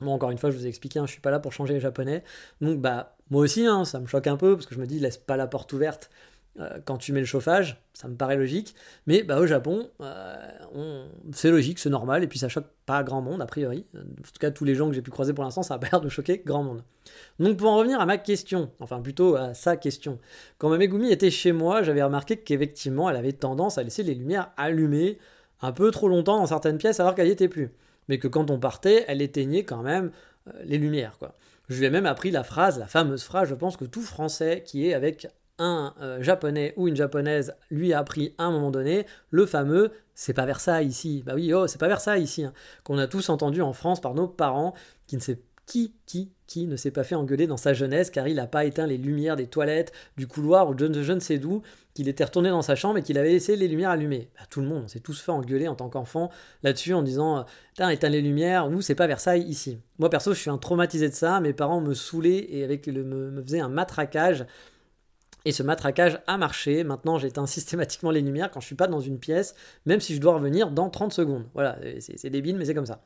[0.01, 1.73] Bon, encore une fois, je vous ai expliqué, hein, je suis pas là pour changer
[1.73, 2.23] les Japonais.
[2.61, 4.99] Donc, bah, moi aussi, hein, ça me choque un peu parce que je me dis,
[4.99, 6.09] laisse pas la porte ouverte
[6.85, 8.75] quand tu mets le chauffage, ça me paraît logique.
[9.07, 13.21] Mais bah, au Japon, euh, c'est logique, c'est normal, et puis ça choque pas grand
[13.21, 13.85] monde, a priori.
[13.95, 15.87] En tout cas, tous les gens que j'ai pu croiser pour l'instant, ça a pas
[15.91, 16.83] l'air de choquer grand monde.
[17.39, 20.19] Donc pour en revenir à ma question, enfin plutôt à sa question,
[20.57, 24.15] quand ma Megumi était chez moi, j'avais remarqué qu'effectivement, elle avait tendance à laisser les
[24.15, 25.17] lumières allumées
[25.61, 27.71] un peu trop longtemps dans certaines pièces alors qu'elle n'y était plus.
[28.07, 30.11] Mais que quand on partait, elle éteignait quand même
[30.47, 31.17] euh, les lumières.
[31.17, 31.33] Quoi.
[31.69, 34.63] Je lui ai même appris la phrase, la fameuse phrase, je pense que tout Français
[34.65, 35.27] qui est avec
[35.59, 39.91] un euh, japonais ou une japonaise lui a appris à un moment donné le fameux
[40.15, 41.23] c'est pas Versailles ici.
[41.25, 42.45] Bah oui, oh, c'est pas Versailles ici.
[42.45, 42.53] Hein.
[42.83, 44.73] Qu'on a tous entendu en France par nos parents
[45.07, 48.27] qui ne sait qui, qui, qui ne s'est pas fait engueuler dans sa jeunesse car
[48.27, 51.39] il n'a pas éteint les lumières des toilettes, du couloir ou de je ne sais
[51.39, 51.63] d'où,
[51.95, 54.29] qu'il était retourné dans sa chambre et qu'il avait laissé les lumières allumées.
[54.37, 56.29] Bah, tout le monde, on s'est tous fait engueuler en tant qu'enfant
[56.61, 59.79] là-dessus en disant Tiens, éteins les lumières, nous c'est pas Versailles ici.
[59.97, 63.03] Moi perso, je suis un traumatisé de ça, mes parents me saoulaient et avec le,
[63.03, 64.45] me, me faisaient un matraquage
[65.45, 66.83] et ce matraquage a marché.
[66.83, 69.55] Maintenant, j'éteins systématiquement les lumières quand je suis pas dans une pièce,
[69.85, 71.45] même si je dois revenir dans 30 secondes.
[71.53, 73.01] Voilà, c'est débile, mais c'est comme ça.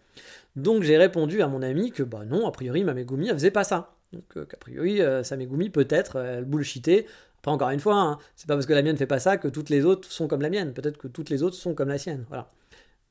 [0.56, 3.52] Donc j'ai répondu à mon ami que bah non, a priori, ma Megumi, elle faisait
[3.52, 3.96] pas ça.
[4.14, 7.06] Donc euh, qu'a priori, euh, sa Megumi, peut-être, elle bullshitait.
[7.40, 9.48] Après, encore une fois, hein, c'est pas parce que la mienne fait pas ça que
[9.48, 10.74] toutes les autres sont comme la mienne.
[10.74, 12.26] Peut-être que toutes les autres sont comme la sienne.
[12.30, 12.52] Voilà.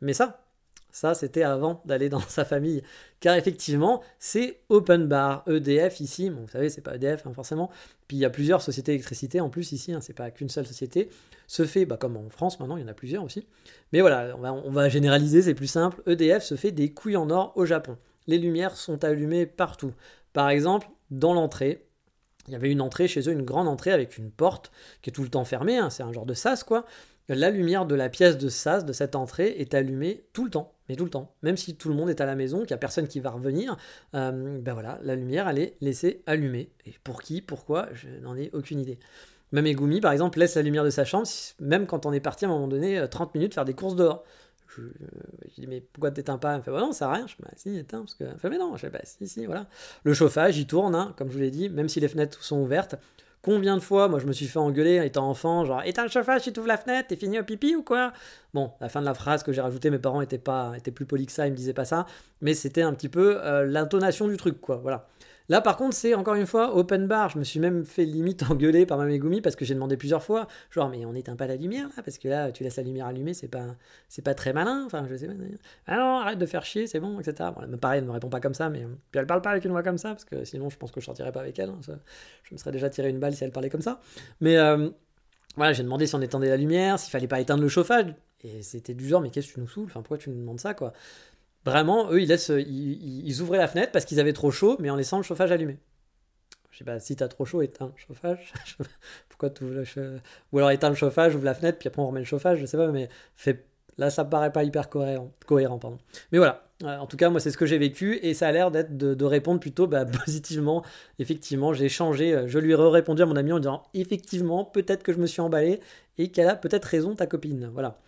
[0.01, 0.48] Mais ça,
[0.91, 2.83] ça, c'était avant d'aller dans sa famille.
[3.21, 6.31] Car effectivement, c'est Open Bar, EDF ici.
[6.31, 7.71] Vous savez, c'est pas EDF hein, forcément.
[8.07, 9.93] Puis il y a plusieurs sociétés d'électricité en plus ici.
[9.93, 11.11] Hein, c'est pas qu'une seule société.
[11.47, 13.47] Se fait, bah, comme en France maintenant, il y en a plusieurs aussi.
[13.93, 16.03] Mais voilà, on va, on va généraliser, c'est plus simple.
[16.07, 17.97] EDF se fait des couilles en or au Japon.
[18.27, 19.93] Les lumières sont allumées partout.
[20.33, 21.87] Par exemple, dans l'entrée,
[22.47, 24.73] il y avait une entrée chez eux, une grande entrée avec une porte
[25.03, 26.87] qui est tout le temps fermée, hein, c'est un genre de sas quoi.
[27.29, 30.78] La lumière de la pièce de sas, de cette entrée, est allumée tout le temps
[30.89, 31.35] mais tout le temps.
[31.43, 33.31] Même si tout le monde est à la maison, qu'il n'y a personne qui va
[33.31, 33.77] revenir,
[34.15, 36.71] euh, ben voilà, la lumière, elle est laissée allumée.
[36.87, 38.99] Et pour qui, pourquoi, je n'en ai aucune idée.
[39.53, 41.27] Même Egumi, par exemple, laisse la lumière de sa chambre,
[41.61, 43.97] même quand on est parti à un moment donné 30 euh, minutes faire des courses
[43.97, 44.25] dehors.
[44.69, 44.93] Je, euh,
[45.57, 46.53] dis, mais pourquoi t'éteins pas?
[46.53, 47.27] Elle me fait, bah non, ça sert rien.
[47.27, 48.01] Je dis, bah si, éteins.
[48.01, 48.25] Parce que...
[48.25, 48.77] Elle fait, mais non.
[48.77, 49.67] Je fais, bah si, si, voilà.
[50.05, 52.61] Le chauffage, il tourne, hein, comme je vous l'ai dit, même si les fenêtres sont
[52.61, 52.97] ouvertes.
[53.49, 56.43] Combien de fois, moi, je me suis fait engueuler étant enfant, genre, éteins le chauffage,
[56.43, 58.13] tu t'ouvres la fenêtre, t'es fini au pipi ou quoi?
[58.53, 61.07] Bon, la fin de la phrase que j'ai rajoutée, mes parents étaient, pas, étaient plus
[61.07, 62.05] polis que ça, ils me disaient pas ça,
[62.43, 65.07] mais c'était un petit peu euh, l'intonation du truc, quoi, voilà.
[65.49, 67.31] Là, par contre, c'est encore une fois open bar.
[67.31, 70.23] Je me suis même fait limite engueuler par ma Megumi parce que j'ai demandé plusieurs
[70.23, 72.83] fois, genre, mais on n'éteint pas la lumière là, parce que là, tu laisses la
[72.83, 73.77] lumière allumée, c'est pas,
[74.09, 74.85] c'est pas très malin.
[74.87, 75.35] Enfin, je sais pas.
[75.87, 77.51] Ah non, arrête de faire chier, c'est bon, etc.
[77.55, 79.71] Bon, pareil, elle me répond pas comme ça, mais puis elle parle pas avec une
[79.71, 81.71] voix comme ça parce que sinon, je pense que je sortirais pas avec elle.
[81.71, 81.81] Hein,
[82.43, 84.01] je me serais déjà tiré une balle si elle parlait comme ça.
[84.41, 84.91] Mais euh,
[85.57, 88.15] voilà, j'ai demandé si on étendait la lumière, s'il fallait pas éteindre le chauffage.
[88.45, 89.87] Et c'était du genre, mais qu'est-ce que tu nous saoules?
[89.87, 90.93] Enfin, pourquoi tu nous demandes ça, quoi?
[91.69, 95.23] Vraiment, eux, ils, ouvraient la fenêtre parce qu'ils avaient trop chaud, mais en laissant le
[95.23, 95.77] chauffage allumé.
[96.71, 98.55] Je sais pas, si t'as trop chaud, éteins le chauffage.
[99.29, 99.85] Pourquoi tu le
[100.53, 102.67] Ou alors éteins le chauffage, ouvre la fenêtre, puis après on remet le chauffage, je
[102.67, 103.09] sais pas, mais
[103.99, 105.31] là ça me paraît pas hyper cohérent.
[106.33, 108.53] Mais voilà, euh, en tout cas, moi c'est ce que j'ai vécu et ça a
[108.53, 110.85] l'air d'être de, répondre plutôt bah, positivement.
[111.19, 115.03] Effectivement, j'ai changé, euh, je lui ai répondu à mon ami en disant effectivement, peut-être
[115.03, 115.81] que je me suis emballé
[116.17, 117.69] et qu'elle a peut-être raison, ta copine.
[117.73, 117.99] Voilà.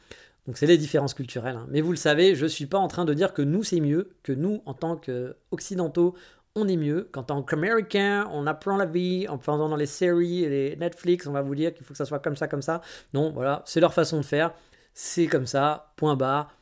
[0.46, 1.56] Donc c'est les différences culturelles.
[1.56, 1.66] Hein.
[1.70, 3.80] Mais vous le savez, je ne suis pas en train de dire que nous c'est
[3.80, 6.14] mieux, que nous en tant qu'occidentaux
[6.56, 10.48] on est mieux, qu'en tant qu'américain on apprend la vie en faisant dans les séries
[10.48, 12.80] les Netflix, on va vous dire qu'il faut que ça soit comme ça, comme ça.
[13.14, 14.52] Non, voilà, c'est leur façon de faire,
[14.94, 16.54] c'est comme ça, point barre.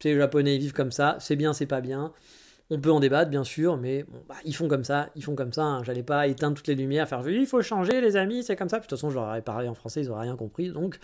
[0.00, 2.12] C'est les Japonais, ils vivent comme ça, c'est bien, c'est pas bien.
[2.68, 5.52] On peut en débattre, bien sûr, mais bah, ils font comme ça, ils font comme
[5.52, 5.62] ça.
[5.62, 5.84] Hein.
[5.84, 8.78] J'allais pas éteindre toutes les lumières, faire il faut changer, les amis, c'est comme ça.
[8.78, 10.70] de toute façon, je parlé en français, ils auraient rien compris.
[10.70, 10.98] Donc,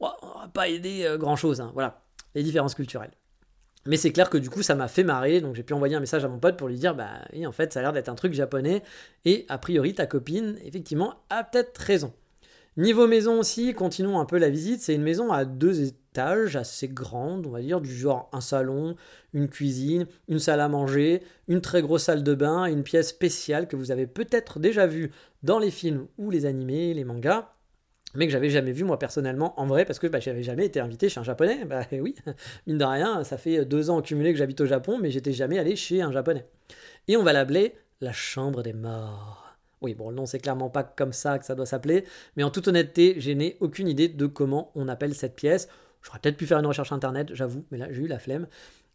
[0.00, 1.60] on va pas aider euh, grand chose.
[1.60, 1.70] Hein.
[1.74, 2.02] Voilà,
[2.34, 3.12] les différences culturelles.
[3.86, 6.00] Mais c'est clair que du coup, ça m'a fait marrer, donc j'ai pu envoyer un
[6.00, 8.08] message à mon pote pour lui dire Bah oui, en fait, ça a l'air d'être
[8.08, 8.82] un truc japonais,
[9.24, 12.12] et a priori, ta copine, effectivement, a peut-être raison.
[12.78, 14.80] Niveau maison aussi, continuons un peu la visite.
[14.80, 18.94] C'est une maison à deux étages, assez grande, on va dire, du genre un salon,
[19.32, 23.66] une cuisine, une salle à manger, une très grosse salle de bain, une pièce spéciale
[23.66, 25.10] que vous avez peut-être déjà vue
[25.42, 27.52] dans les films ou les animés, les mangas
[28.14, 30.80] mais que j'avais jamais vu moi personnellement en vrai parce que bah, j'avais jamais été
[30.80, 31.64] invité chez un japonais.
[31.64, 32.14] Bah oui,
[32.66, 35.58] mine de rien, ça fait deux ans cumulés que j'habite au Japon, mais j'étais jamais
[35.58, 36.46] allé chez un japonais.
[37.06, 39.56] Et on va l'appeler la chambre des morts.
[39.80, 42.04] Oui, bon, le nom c'est clairement pas comme ça que ça doit s'appeler,
[42.36, 45.68] mais en toute honnêteté, je n'ai aucune idée de comment on appelle cette pièce.
[46.02, 48.46] J'aurais peut-être pu faire une recherche internet, j'avoue, mais là j'ai eu la flemme.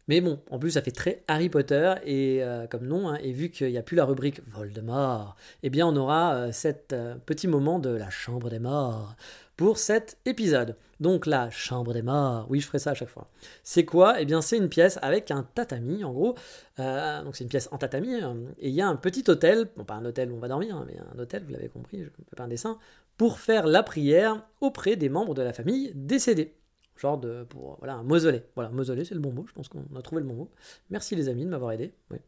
[0.08, 3.32] Mais bon, en plus, ça fait très Harry Potter, et euh, comme nom, hein, et
[3.32, 7.14] vu qu'il n'y a plus la rubrique Voldemort, eh bien, on aura euh, cet euh,
[7.24, 9.16] petit moment de la Chambre des Morts
[9.56, 10.76] pour cet épisode.
[11.00, 13.28] Donc, la Chambre des Morts, oui, je ferai ça à chaque fois.
[13.62, 14.20] C'est quoi?
[14.20, 16.34] Eh bien, c'est une pièce avec un tatami, en gros.
[16.76, 18.14] donc, c'est une pièce en tatami,
[18.58, 20.76] et il y a un petit hôtel, bon, pas un hôtel où on va dormir,
[20.76, 22.78] hein, mais un hôtel, vous l'avez compris, je ne fais pas un dessin,
[23.16, 26.54] pour faire la prière auprès des membres de la famille décédés
[26.96, 27.46] genre de
[27.78, 28.42] voilà un mausolée.
[28.54, 29.44] Voilà, mausolée, c'est le bon mot.
[29.46, 30.50] Je pense qu'on a trouvé le bon mot.
[30.90, 31.92] Merci les amis de m'avoir aidé.
[32.10, 32.18] Oui,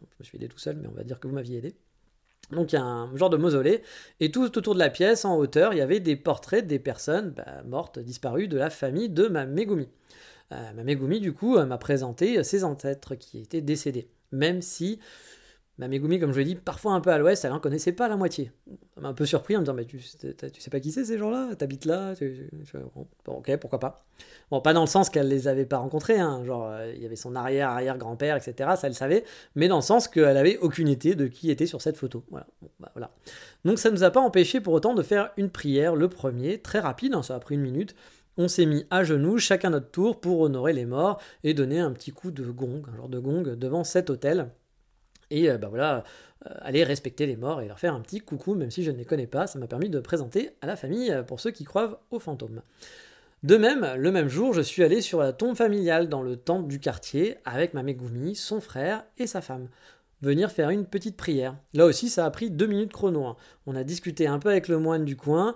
[0.00, 1.74] je me suis aidé tout seul, mais on va dire que vous m'aviez aidé.
[2.50, 3.82] Donc il y a un genre de mausolée,
[4.20, 7.30] et tout autour de la pièce, en hauteur, il y avait des portraits des personnes
[7.30, 9.88] bah, mortes, disparues de la famille de ma Megumi.
[10.52, 14.08] Euh, du coup, m'a présenté ses ancêtres qui étaient décédés.
[14.30, 15.00] Même si
[15.76, 18.06] Ma Megumi, comme je l'ai dit, parfois un peu à l'ouest, elle n'en connaissait pas
[18.06, 18.52] la moitié.
[19.02, 21.56] Un peu surpris en me disant, mais tu, tu sais pas qui c'est ces gens-là?
[21.56, 22.14] T'habites là?
[22.94, 24.04] Bon, Ok, pourquoi pas.
[24.52, 26.44] Bon, pas dans le sens qu'elle les avait pas rencontrés, hein.
[26.44, 29.24] genre euh, il y avait son arrière-arrière-grand-père, etc., ça elle savait,
[29.56, 32.22] mais dans le sens qu'elle avait aucune idée de qui était sur cette photo.
[32.30, 32.46] Voilà.
[32.78, 33.10] Bah.
[33.64, 36.58] Donc ça ne nous a pas empêché pour autant de faire une prière, le premier,
[36.58, 37.96] très rapide, hein, ça a pris une minute.
[38.36, 41.90] On s'est mis à genoux, chacun notre tour, pour honorer les morts et donner un
[41.90, 44.50] petit coup de gong, un genre de gong, devant cet hôtel
[45.30, 46.04] et euh, bah voilà,
[46.46, 48.96] euh, aller respecter les morts et leur faire un petit coucou, même si je ne
[48.96, 49.46] les connais pas.
[49.46, 52.62] Ça m'a permis de présenter à la famille euh, pour ceux qui croient aux fantômes.
[53.42, 56.68] De même, le même jour, je suis allé sur la tombe familiale dans le temple
[56.68, 59.68] du quartier avec ma Megumi, son frère et sa femme.
[60.22, 61.54] Venir faire une petite prière.
[61.74, 63.26] Là aussi, ça a pris deux minutes chrono.
[63.26, 63.36] Hein.
[63.66, 65.54] On a discuté un peu avec le moine du coin,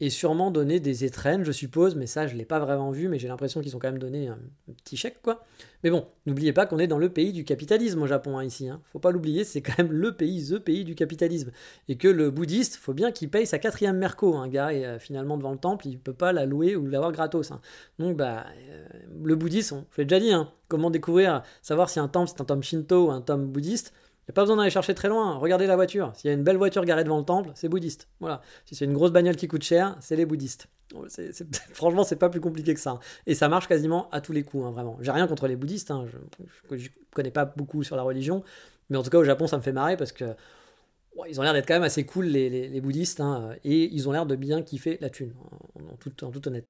[0.00, 3.18] et sûrement donné des étrennes, je suppose, mais ça, je l'ai pas vraiment vu, mais
[3.18, 4.38] j'ai l'impression qu'ils ont quand même donné un,
[4.84, 5.44] petit chèque, quoi.
[5.82, 8.68] Mais bon, n'oubliez pas qu'on est dans le pays du capitalisme au Japon, hein, ici.
[8.68, 8.80] Hein.
[8.92, 11.50] Faut pas l'oublier, c'est quand même le pays, the pays du capitalisme.
[11.88, 14.36] Et que le bouddhiste, faut bien qu'il paye sa quatrième merco.
[14.36, 17.10] Un gars est euh, finalement devant le temple, il peut pas la louer ou l'avoir
[17.10, 17.50] gratos.
[17.50, 17.60] Hein.
[17.98, 18.86] Donc, bah, euh,
[19.24, 22.44] le bouddhisme, je l'ai déjà dit, hein, comment découvrir, savoir si un temple c'est un
[22.44, 23.92] temple shinto ou un temple bouddhiste,
[24.28, 25.36] n'y a pas besoin d'aller chercher très loin.
[25.36, 26.12] Regardez la voiture.
[26.14, 28.08] S'il y a une belle voiture garée devant le temple, c'est bouddhiste.
[28.20, 28.42] Voilà.
[28.66, 30.68] Si c'est une grosse bagnole qui coûte cher, c'est les bouddhistes.
[31.72, 33.00] franchement, c'est pas plus compliqué que ça.
[33.26, 34.98] Et ça marche quasiment à tous les coups, hein, vraiment.
[35.00, 35.90] J'ai rien contre les bouddhistes.
[35.90, 36.06] Hein.
[36.70, 38.42] Je, ne connais pas beaucoup sur la religion.
[38.90, 40.34] Mais en tout cas, au Japon, ça me fait marrer parce que
[41.28, 43.20] ils ont l'air d'être quand même assez cool, les, bouddhistes.
[43.20, 45.34] Hein, et ils ont l'air de bien kiffer la thune,
[45.74, 46.68] en, toute, en toute honnêteté.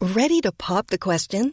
[0.00, 1.52] Ready to pop the question?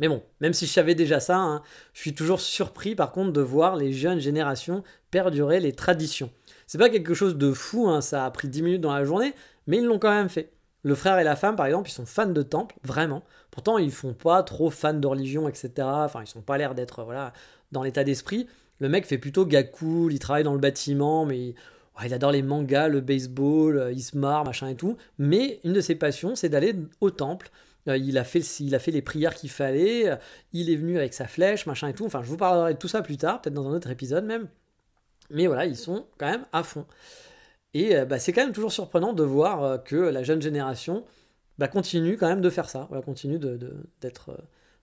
[0.00, 3.32] Mais bon, même si je savais déjà ça, hein, je suis toujours surpris par contre
[3.32, 6.30] de voir les jeunes générations perdurer les traditions.
[6.66, 9.34] C'est pas quelque chose de fou, hein, ça a pris 10 minutes dans la journée,
[9.66, 10.52] mais ils l'ont quand même fait.
[10.82, 13.22] Le frère et la femme, par exemple, ils sont fans de temple, vraiment.
[13.50, 15.70] Pourtant, ils font pas trop fans de religion, etc.
[15.78, 17.32] Enfin, ils sont pas l'air d'être voilà
[17.72, 18.46] dans l'état d'esprit.
[18.78, 21.54] Le mec fait plutôt gars cool, il travaille dans le bâtiment, mais
[22.04, 24.96] il, adore les mangas, le baseball, euh, il se marre, machin et tout.
[25.18, 27.50] Mais une de ses passions, c'est d'aller au temple.
[27.88, 30.16] Euh, Il a, fait, il a fait les prières qu'il fallait, euh,
[30.52, 32.06] il est venu avec sa flèche, machin et tout.
[32.06, 34.48] Enfin, je vous parlerai de tout ça plus tard, peut-être dans un autre épisode même.
[35.30, 36.86] Mais voilà, ils sont quand même à fond.
[37.74, 41.04] Et euh, bah, c'est quand même toujours surprenant de voir que la jeune génération
[41.58, 44.38] bah, continue quand même de faire ça, continue de, de- d'être, euh,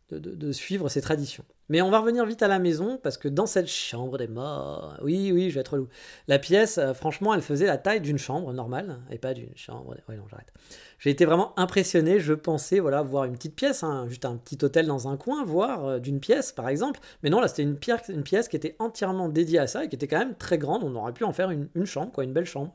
[0.10, 1.44] de, de- suivre ces traditions.
[1.68, 4.98] Mais on va revenir vite à la maison parce que dans cette chambre des morts,
[5.02, 5.88] oui, oui, je vais être relou.
[6.28, 9.96] La pièce, euh, franchement, elle faisait la taille d'une chambre normale et pas d'une chambre.
[10.08, 10.54] Oui, non, j'arrête.
[11.00, 12.20] J'ai été vraiment impressionné.
[12.20, 15.44] Je pensais, voilà, voir une petite pièce, hein, juste un petit hôtel dans un coin,
[15.44, 17.00] voir euh, d'une pièce, par exemple.
[17.24, 17.78] Mais non, là, c'était une,
[18.10, 20.84] une pièce qui était entièrement dédiée à ça et qui était quand même très grande.
[20.84, 22.74] On aurait pu en faire une, une chambre, quoi, une belle chambre.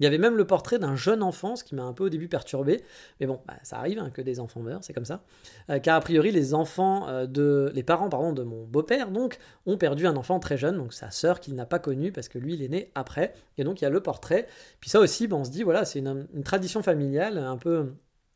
[0.00, 2.08] Il y avait même le portrait d'un jeune enfant, ce qui m'a un peu au
[2.08, 2.82] début perturbé.
[3.20, 5.22] Mais bon, bah, ça arrive hein, que des enfants meurent, c'est comme ça.
[5.68, 9.76] Euh, car a priori, les enfants euh, de, les parents de mon beau-père donc ont
[9.76, 12.54] perdu un enfant très jeune, donc sa sœur qu'il n'a pas connue parce que lui
[12.54, 13.34] il est né après.
[13.58, 14.46] Et donc il y a le portrait.
[14.80, 17.92] Puis ça aussi, bah, on se dit voilà, c'est une, tradition familiale un peu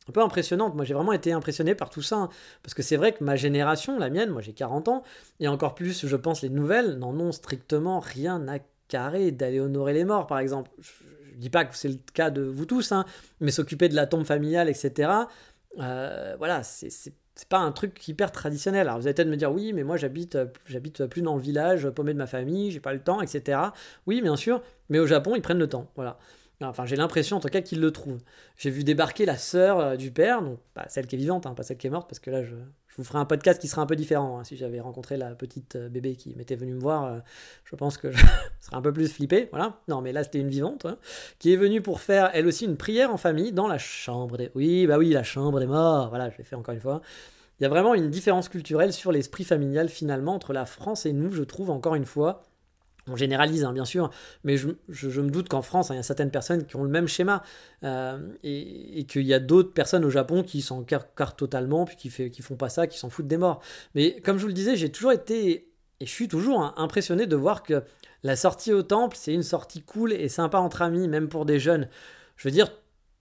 [0.06, 0.74] un peu impressionnante.
[0.74, 2.16] Moi, j'ai vraiment été impressionné par tout ça.
[2.16, 2.28] hein.
[2.62, 5.02] parce que c'est vrai que ma génération, la mienne, moi j'ai 40 ans,
[5.40, 9.94] et encore plus, je pense, les nouvelles, n'en ont strictement rien à carrer d'aller honorer
[9.94, 10.70] les morts, par exemple.
[11.34, 13.04] Je, dis pas que c'est le cas de vous tous, hein,
[13.40, 15.28] mais s'occuper de la tombe familiale, etc.
[15.80, 17.14] euh, voilà, c'est c'est-
[17.48, 18.82] pas un truc hyper traditionnel.
[18.86, 21.88] Alors vous allez peut-être me dire oui, mais moi j'habite j'habite plus dans le village,
[21.90, 23.58] paumé de ma famille, j'ai pas le temps, etc.
[24.06, 25.90] Oui, bien sûr, mais au Japon ils prennent le temps.
[25.96, 26.18] Voilà.
[26.62, 28.22] Enfin, j'ai l'impression en tout cas qu'ils le trouvent.
[28.56, 31.54] J'ai vu débarquer la sœur euh, du père, donc pas celle qui est vivante, hein,
[31.54, 32.54] pas celle qui est morte, parce que là je,
[32.88, 34.38] je vous ferai un podcast qui sera un peu différent.
[34.38, 34.44] hein.
[34.44, 37.18] Si j'avais rencontré la petite euh, bébé qui m'était venue me voir, euh,
[37.64, 38.18] je pense que je
[38.60, 39.48] serais un peu plus flippé.
[39.50, 39.80] Voilà.
[39.88, 40.96] Non, mais là c'était une vivante hein,
[41.38, 44.50] qui est venue pour faire elle aussi une prière en famille dans la chambre des.
[44.54, 46.08] Oui, bah oui, la chambre des morts.
[46.08, 47.02] Voilà, je l'ai fait encore une fois.
[47.60, 51.12] Il y a vraiment une différence culturelle sur l'esprit familial finalement entre la France et
[51.12, 52.42] nous, je trouve encore une fois.
[53.06, 54.10] On généralise, hein, bien sûr,
[54.44, 54.68] mais je,
[55.20, 57.42] me doute qu'en France, hein, il y a certaines personnes qui ont le même schéma
[57.82, 61.96] euh, et, et qu'il y a d'autres personnes au Japon qui s'en cartent totalement, puis
[61.96, 63.60] qui, fait, qui font pas ça, qui s'en foutent des morts.
[63.94, 65.68] Mais comme je vous le disais, j'ai toujours été,
[66.00, 67.82] et je suis toujours hein, impressionné de voir que
[68.22, 71.60] la sortie au temple, c'est une sortie cool et sympa entre amis, même pour des
[71.60, 71.88] jeunes.
[72.36, 72.72] Je veux dire,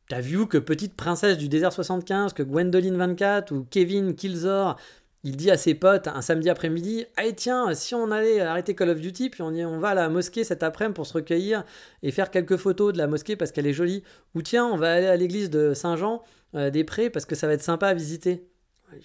[0.08, 4.78] t'as vu que Petite Princesse du désert 75, que Gwendoline 24 ou Kevin Kilzor,
[5.24, 8.90] il dit à ses potes un samedi après-midi Allez, tiens, si on allait arrêter Call
[8.90, 11.64] of Duty, puis on, y- on va à la mosquée cet après-midi pour se recueillir
[12.02, 14.04] et faire quelques photos de la mosquée parce qu'elle est jolie.
[14.36, 16.22] Ou tiens, on va aller à l'église de Saint-Jean
[16.56, 18.48] euh, des Prés parce que ça va être sympa à visiter.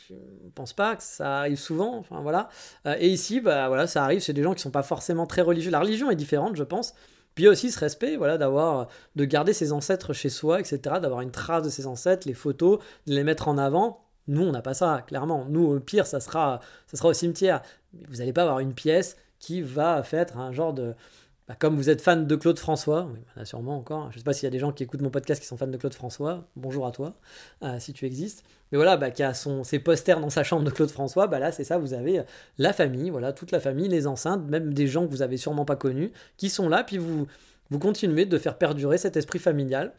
[0.08, 2.50] Je ne pense pas que ça arrive souvent, enfin voilà.
[2.84, 5.40] Euh, et ici, bah voilà, ça arrive, c'est des gens qui sont pas forcément très
[5.40, 5.70] religieux.
[5.70, 6.92] La religion est différente, je pense.
[7.34, 10.60] Puis il y a aussi ce respect, voilà, d'avoir, de garder ses ancêtres chez soi,
[10.60, 14.04] etc., d'avoir une trace de ses ancêtres, les photos, de les mettre en avant.
[14.28, 15.46] Nous, on n'a pas ça, clairement.
[15.48, 17.62] Nous, au pire, ça sera, ça sera au cimetière.
[18.08, 20.94] Vous n'allez pas avoir une pièce qui va faire un genre de.
[21.48, 24.10] bah, comme vous êtes fan de Claude François, oui, bah, sûrement encore.
[24.10, 25.56] Je ne sais pas s'il y a des gens qui écoutent mon podcast qui sont
[25.56, 26.44] fans de Claude François.
[26.56, 27.14] Bonjour à toi,
[27.62, 28.44] euh, si tu existes.
[28.70, 31.52] Mais voilà, bah, qui a ses posters dans sa chambre de Claude François, bah là,
[31.52, 32.22] c'est ça, vous avez
[32.58, 35.64] la famille, voilà, toute la famille, les enceintes, même des gens que vous avez sûrement
[35.64, 37.26] pas connus, qui sont là, puis vous,
[37.70, 39.94] vous continuez de faire perdurer cet esprit familial.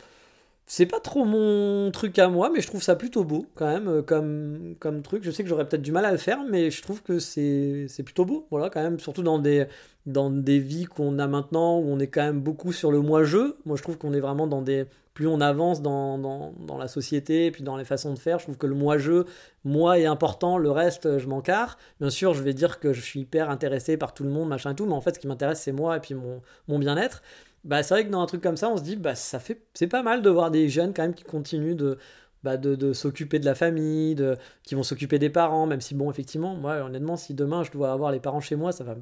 [0.72, 3.88] C'est pas trop mon truc à moi, mais je trouve ça plutôt beau quand même
[3.88, 5.24] euh, comme, comme truc.
[5.24, 7.88] Je sais que j'aurais peut-être du mal à le faire, mais je trouve que c'est
[8.06, 9.66] plutôt beau, voilà, quand même, surtout dans des,
[10.06, 13.56] dans des vies qu'on a maintenant où on est quand même beaucoup sur le moi-je.
[13.66, 14.86] Moi, je trouve qu'on est vraiment dans des.
[15.16, 18.38] Plus on avance dans, dans, dans la société et puis dans les façons de faire,
[18.38, 19.24] je trouve que le moi-je,
[19.66, 21.78] moi est important, le reste, je m'en carre.
[22.00, 24.72] Bien sûr, je vais dire que je suis hyper intéressé par tout le monde, machin
[24.72, 27.22] et tout, mais en fait, ce qui m'intéresse, c'est moi et puis mon, mon bien-être.
[27.64, 29.62] Bah, c'est vrai que dans un truc comme ça, on se dit, bah, ça fait,
[29.74, 31.98] c'est pas mal de voir des jeunes quand même qui continuent de,
[32.44, 36.10] bah, de, s'occuper de la famille, de, qui vont s'occuper des parents, même si, bon,
[36.10, 38.96] effectivement, moi, honnêtement, si demain je dois avoir les parents chez moi, ça va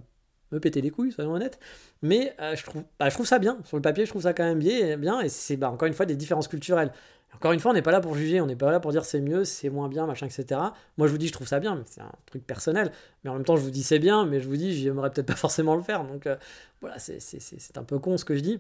[0.52, 1.60] me péter les couilles, soyons honnêtes.
[2.02, 3.58] Mais euh, je, trouve, bah, je trouve ça bien.
[3.66, 4.98] Sur le papier, je trouve ça quand même bien.
[4.98, 6.92] bien et c'est bah, encore une fois des différences culturelles.
[7.36, 9.06] Encore une fois, on n'est pas là pour juger, on n'est pas là pour dire
[9.06, 10.60] c'est mieux, c'est moins bien, machin, etc.
[10.98, 12.92] Moi, je vous dis, je trouve ça bien, mais c'est un truc personnel.
[13.24, 15.28] Mais en même temps, je vous dis c'est bien, mais je vous dis, j'aimerais peut-être
[15.28, 16.04] pas forcément le faire.
[16.04, 16.36] Donc euh,
[16.82, 18.60] voilà, c'est un peu con ce que je dis.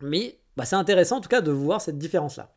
[0.00, 2.52] Mais bah, c'est intéressant en tout cas de voir cette différence-là.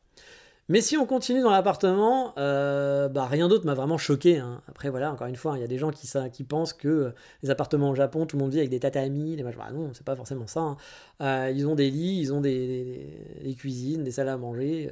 [0.69, 4.39] Mais si on continue dans l'appartement, euh, bah, rien d'autre m'a vraiment choqué.
[4.39, 4.61] Hein.
[4.67, 7.49] Après, voilà, encore une fois, il y a des gens qui, pensent que euh, les
[7.49, 9.61] appartements au Japon, tout le monde vit avec des tatamis, des machins.
[9.65, 10.59] Ah non, c'est pas forcément ça.
[10.59, 10.77] Hein.
[11.21, 14.91] Euh, ils ont des lits, ils ont des, cuisines, des salles à manger,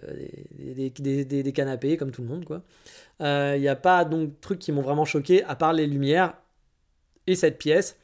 [0.57, 2.61] des, canapés, comme tout le monde, quoi.
[3.19, 6.35] Il n'y a pas donc trucs qui m'ont vraiment choqué, à part les lumières
[7.27, 7.97] et cette pièce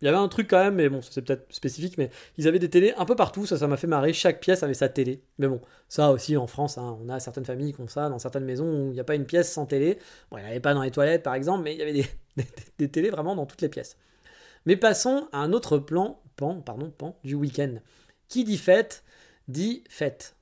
[0.00, 2.58] il y avait un truc quand même, mais bon, c'est peut-être spécifique, mais ils avaient
[2.58, 4.12] des télés un peu partout, ça, ça m'a fait marrer.
[4.12, 5.22] Chaque pièce avait sa télé.
[5.38, 8.18] Mais bon, ça aussi en France, hein, on a certaines familles qui ont ça, dans
[8.18, 9.98] certaines maisons où il n'y a pas une pièce sans télé.
[10.30, 12.06] Bon, il n'y avait pas dans les toilettes par exemple, mais il y avait des,
[12.78, 13.98] des, télés vraiment dans toutes les pièces.
[14.66, 17.74] Mais passons à un autre plan, pan, pardon, pan du week-end.
[18.28, 19.04] Qui dit fête,
[19.48, 20.34] dit fête.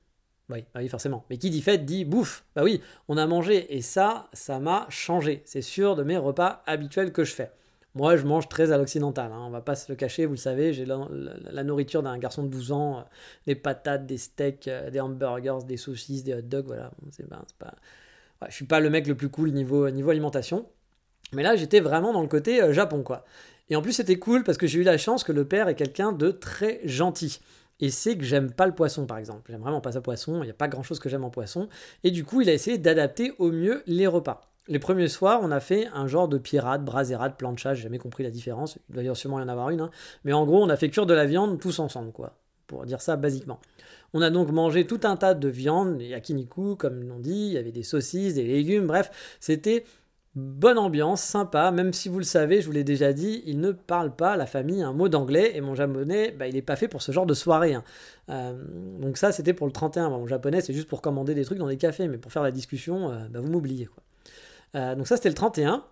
[0.49, 1.25] Oui, bah oui, forcément.
[1.29, 2.45] Mais qui dit fête dit bouffe.
[2.55, 5.41] Bah oui, on a mangé et ça, ça m'a changé.
[5.45, 7.51] C'est sûr de mes repas habituels que je fais.
[7.99, 10.37] Moi, je mange très à l'occidental, hein, on va pas se le cacher, vous le
[10.37, 13.01] savez, j'ai la, nourriture d'un garçon de 12 ans, euh,
[13.45, 16.91] des patates, des steaks, euh, des hamburgers, des saucisses, des hot dogs, voilà.
[17.11, 17.73] C'est, ben, pas...
[18.47, 20.65] je suis pas le mec le plus cool niveau, niveau alimentation.
[21.33, 23.25] Mais là, j'étais vraiment dans le côté euh, Japon, quoi.
[23.69, 25.75] Et en plus, c'était cool parce que j'ai eu la chance que le père est
[25.75, 27.41] quelqu'un de très gentil.
[27.81, 29.51] Et c'est que j'aime pas le poisson, par exemple.
[29.51, 31.67] J'aime vraiment pas ça poisson, il n'y a pas grand chose que j'aime en poisson.
[32.05, 35.51] Et du coup, il a essayé d'adapter au mieux les repas les premiers soirs, on
[35.51, 38.77] a fait un genre de pirate, brasérade, plancha, j'ai jamais compris la différence.
[38.89, 39.81] Il doit sûrement y en avoir une.
[39.81, 39.89] Hein.
[40.23, 42.37] Mais en gros, on a fait cuire de la viande tous ensemble, quoi.
[42.67, 43.59] Pour dire ça basiquement.
[44.13, 47.57] On a donc mangé tout un tas de viande, yakiniku, comme l'on dit, il y
[47.57, 49.85] avait des saucisses, des légumes, bref, c'était
[50.35, 53.71] bonne ambiance, sympa, même si vous le savez, je vous l'ai déjà dit, il ne
[53.71, 56.87] parle pas, la famille, un mot d'anglais, et mon japonais, bah, il n'est pas fait
[56.87, 57.73] pour ce genre de soirée.
[57.73, 57.83] Hein.
[58.29, 58.53] Euh,
[58.99, 60.09] donc ça, c'était pour le 31.
[60.09, 62.51] Mon japonais, c'est juste pour commander des trucs dans des cafés, mais pour faire la
[62.51, 63.87] discussion, euh, bah, vous m'oubliez.
[63.87, 64.03] quoi.
[64.75, 65.83] Euh, donc ça, c'était le 31.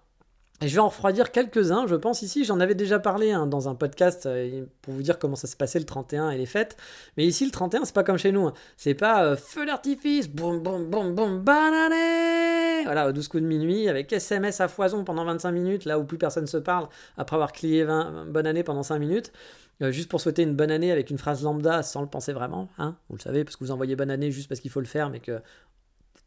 [0.59, 3.69] Et je vais en refroidir quelques-uns, je pense ici, j'en avais déjà parlé hein, dans
[3.69, 6.77] un podcast euh, pour vous dire comment ça se passait le 31 et les fêtes.
[7.15, 8.47] Mais ici, le 31, c'est pas comme chez nous.
[8.47, 8.53] Hein.
[8.75, 13.43] C'est pas euh, feu d'artifice, boum boum boum boum, bonne année Voilà, au 12 coups
[13.43, 16.87] de minuit, avec SMS à foison pendant 25 minutes, là où plus personne se parle,
[17.17, 19.31] après avoir crié 20, bonne année pendant 5 minutes.
[19.79, 22.95] juste pour souhaiter une bonne année avec une phrase lambda sans le penser vraiment, hein,
[23.09, 25.11] vous le savez, parce que vous envoyez bonne année juste parce qu'il faut le faire,
[25.11, 25.39] mais que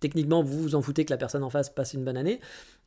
[0.01, 2.41] techniquement, vous vous en foutez que la personne en face passe une bonne année.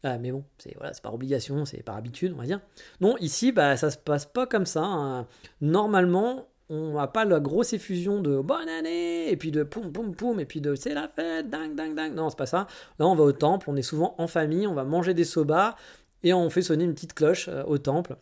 [0.06, 2.60] Euh, mais bon, c'est voilà, par obligation, c'est par habitude, on va dire.
[3.00, 4.84] Non, ici, bah, ça se passe pas comme ça.
[4.84, 5.28] Hein.
[5.62, 10.16] Normalement, on n'a pas la grosse effusion de bonne année, et puis de poum poum
[10.16, 12.14] poum, et puis de c'est la fête, ding ding ding.
[12.14, 12.68] Non, c'est pas ça.
[13.00, 15.76] Là, on va au temple, on est souvent en famille, on va manger des soba,
[16.24, 18.18] et on fait sonner une petite cloche euh, au temple.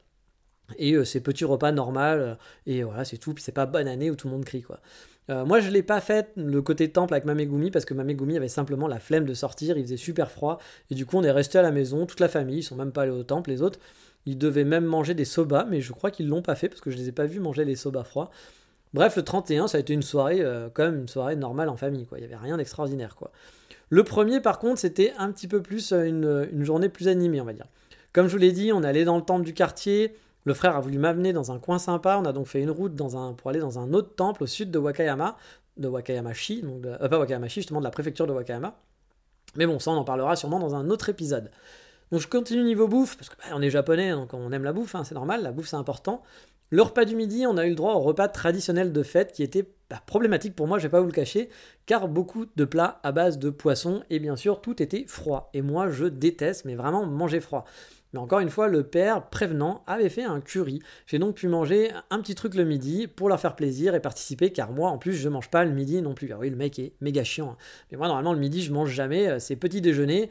[0.77, 3.33] Et euh, c'est petit repas normal, et voilà, c'est tout.
[3.33, 4.79] Puis c'est pas bonne année où tout le monde crie, quoi.
[5.31, 8.35] Euh, moi, je ne l'ai pas fait le côté temple avec Mamegumi parce que Mamegumi
[8.35, 10.59] avait simplement la flemme de sortir, il faisait super froid.
[10.89, 12.91] Et du coup, on est resté à la maison, toute la famille, ils sont même
[12.91, 13.79] pas allés au temple, les autres.
[14.25, 16.91] Ils devaient même manger des soba, mais je crois qu'ils l'ont pas fait parce que
[16.91, 18.29] je les ai pas vus manger les soba froids.
[18.93, 21.77] Bref, le 31, ça a été une soirée, euh, quand même une soirée normale en
[21.77, 22.19] famille, quoi.
[22.19, 23.31] Il y avait rien d'extraordinaire, quoi.
[23.89, 27.39] Le premier, par contre, c'était un petit peu plus euh, une, une journée plus animée,
[27.39, 27.67] on va dire.
[28.11, 30.79] Comme je vous l'ai dit, on allait dans le temple du quartier, le frère a
[30.79, 32.17] voulu m'amener dans un coin sympa.
[32.21, 32.95] On a donc fait une route
[33.37, 35.37] pour aller dans un autre temple au sud de Wakayama,
[35.77, 38.75] de Wakayamashi, donc euh, pas Wakayamashi, justement de la préfecture de Wakayama.
[39.55, 41.51] Mais bon, ça on en parlera sûrement dans un autre épisode.
[42.11, 44.95] Donc je continue niveau bouffe, parce qu'on bah, est japonais, donc on aime la bouffe,
[44.95, 46.21] hein, c'est normal, la bouffe c'est important.
[46.69, 49.43] Le repas du midi, on a eu le droit au repas traditionnel de fête qui
[49.43, 51.49] était bah, problématique pour moi, je vais pas vous le cacher,
[51.85, 55.49] car beaucoup de plats à base de poisson et bien sûr tout était froid.
[55.53, 57.65] Et moi je déteste, mais vraiment manger froid.
[58.13, 60.81] Mais encore une fois, le père prévenant avait fait un curry.
[61.07, 64.51] J'ai donc pu manger un petit truc le midi pour leur faire plaisir et participer,
[64.51, 66.31] car moi, en plus, je mange pas le midi non plus.
[66.33, 67.51] Ah oui, le mec est méga chiant.
[67.51, 67.57] Hein.
[67.91, 69.29] Mais moi, normalement, le midi, je mange jamais.
[69.29, 70.29] Euh, c'est petit déjeuner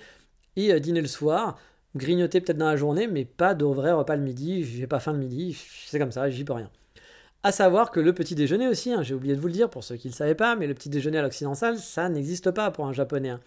[0.56, 1.58] et euh, dîner le soir.
[1.96, 4.62] Grignoter peut-être dans la journée, mais pas de vrai repas le midi.
[4.62, 5.58] J'ai pas faim le midi.
[5.86, 6.70] C'est comme ça, j'y peux rien.
[7.42, 9.82] À savoir que le petit déjeuner aussi, hein, j'ai oublié de vous le dire pour
[9.82, 12.70] ceux qui ne le savaient pas, mais le petit déjeuner à l'occidental, ça n'existe pas
[12.70, 13.30] pour un japonais.
[13.30, 13.40] Hein.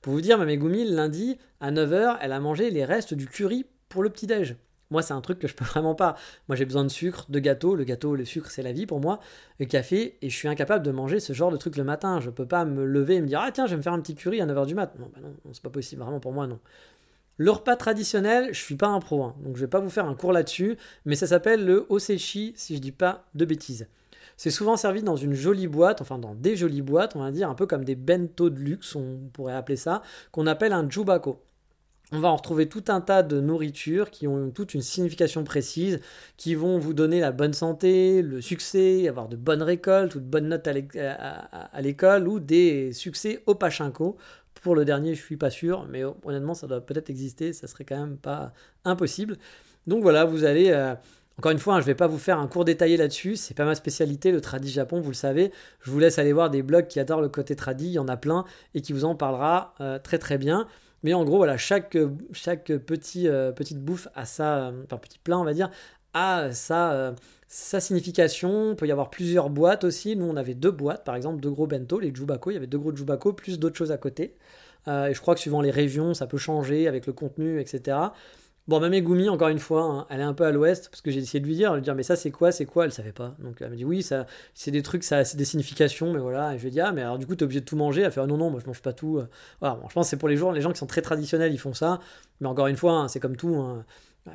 [0.00, 3.66] Pour vous dire, ma Megumi, lundi, à 9h, elle a mangé les restes du curry
[3.92, 4.56] pour le petit-déj.
[4.90, 6.16] Moi, c'est un truc que je peux vraiment pas.
[6.48, 7.74] Moi, j'ai besoin de sucre, de gâteau.
[7.74, 9.20] Le gâteau, le sucre, c'est la vie pour moi.
[9.58, 12.20] Le café, et je suis incapable de manger ce genre de truc le matin.
[12.20, 14.00] Je peux pas me lever et me dire Ah, tiens, je vais me faire un
[14.00, 14.98] petit curry à 9h du mat.
[14.98, 16.02] Non, bah non, c'est pas possible.
[16.02, 16.58] Vraiment, pour moi, non.
[17.36, 19.34] Le repas traditionnel, je suis pas un pro, hein.
[19.42, 20.76] donc je vais pas vous faire un cours là-dessus,
[21.06, 23.88] mais ça s'appelle le osechi, si je dis pas de bêtises.
[24.36, 27.48] C'est souvent servi dans une jolie boîte, enfin dans des jolies boîtes, on va dire,
[27.48, 31.42] un peu comme des bento de luxe, on pourrait appeler ça, qu'on appelle un jubako
[32.12, 36.00] on va en retrouver tout un tas de nourritures qui ont toute une signification précise,
[36.36, 40.26] qui vont vous donner la bonne santé, le succès, avoir de bonnes récoltes ou de
[40.26, 44.18] bonnes notes à l'école ou des succès au pachinko.
[44.62, 47.84] Pour le dernier, je suis pas sûr, mais honnêtement, ça doit peut-être exister, ça serait
[47.84, 48.52] quand même pas
[48.84, 49.38] impossible.
[49.86, 50.70] Donc voilà, vous allez.
[50.70, 50.94] Euh,
[51.38, 53.54] encore une fois, hein, je ne vais pas vous faire un cours détaillé là-dessus, c'est
[53.54, 55.50] pas ma spécialité, le tradi Japon, vous le savez.
[55.80, 58.06] Je vous laisse aller voir des blogs qui adorent le côté tradi, il y en
[58.06, 58.44] a plein,
[58.74, 60.68] et qui vous en parlera euh, très très bien.
[61.02, 61.96] Mais en gros, voilà, chaque,
[62.32, 65.70] chaque petit, euh, petite bouffe a sa, euh, enfin petit on va dire,
[66.14, 67.12] a sa, euh,
[67.48, 68.70] sa signification.
[68.70, 70.16] Il peut y avoir plusieurs boîtes aussi.
[70.16, 72.50] Nous, on avait deux boîtes, par exemple, deux gros bento, les jubako.
[72.50, 74.36] Il y avait deux gros jubako, plus d'autres choses à côté.
[74.86, 77.96] et je crois que suivant les régions, ça peut changer avec le contenu, etc.
[78.68, 81.10] Bon, ma Megumi, encore une fois, hein, elle est un peu à l'ouest, parce que
[81.10, 82.84] j'ai essayé de lui dire, lui dire, mais ça c'est quoi, c'est quoi?
[82.84, 83.34] Elle savait pas.
[83.40, 86.54] Donc elle me dit, oui, ça, c'est des trucs, ça, c'est des significations, mais voilà.
[86.54, 88.02] Et je lui ai dit, ah, mais alors du coup, t'es obligé de tout manger?
[88.02, 89.20] Elle fait, non, non, moi je mange pas tout.
[89.60, 91.58] Voilà, je pense que c'est pour les gens, les gens qui sont très traditionnels, ils
[91.58, 92.00] font ça.
[92.40, 93.56] Mais encore une fois, hein, c'est comme tout.
[93.56, 93.84] Hein.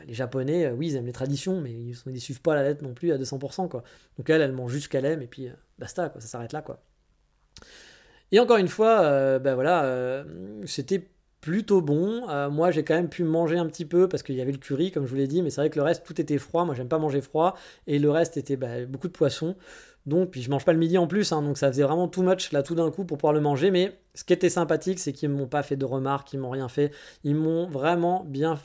[0.06, 2.84] Les Japonais, euh, oui, ils aiment les traditions, mais ils ne suivent pas la lettre
[2.84, 3.70] non plus à 200%.
[3.70, 3.84] Quoi.
[4.18, 6.52] Donc elle, elle mange juste ce qu'elle aime, et puis euh, basta, quoi, ça s'arrête
[6.52, 6.62] là.
[6.62, 6.82] quoi.
[8.32, 10.26] Et encore une fois, euh, ben voilà,
[10.66, 11.08] c'était
[11.42, 12.28] plutôt bon.
[12.30, 14.58] Euh, moi, j'ai quand même pu manger un petit peu parce qu'il y avait le
[14.58, 16.66] curry, comme je vous l'ai dit, mais c'est vrai que le reste, tout était froid.
[16.66, 17.56] Moi, j'aime pas manger froid.
[17.88, 19.56] Et le reste était bah, beaucoup de poisson.
[20.06, 22.24] Donc, puis je mange pas le midi en plus, hein, donc ça faisait vraiment too
[22.24, 23.72] much là tout d'un coup pour pouvoir le manger.
[23.72, 26.70] Mais ce qui était sympathique, c'est qu'ils m'ont pas fait de remarques, ils m'ont rien
[26.70, 26.92] fait.
[27.26, 28.58] Ils m'ont vraiment bien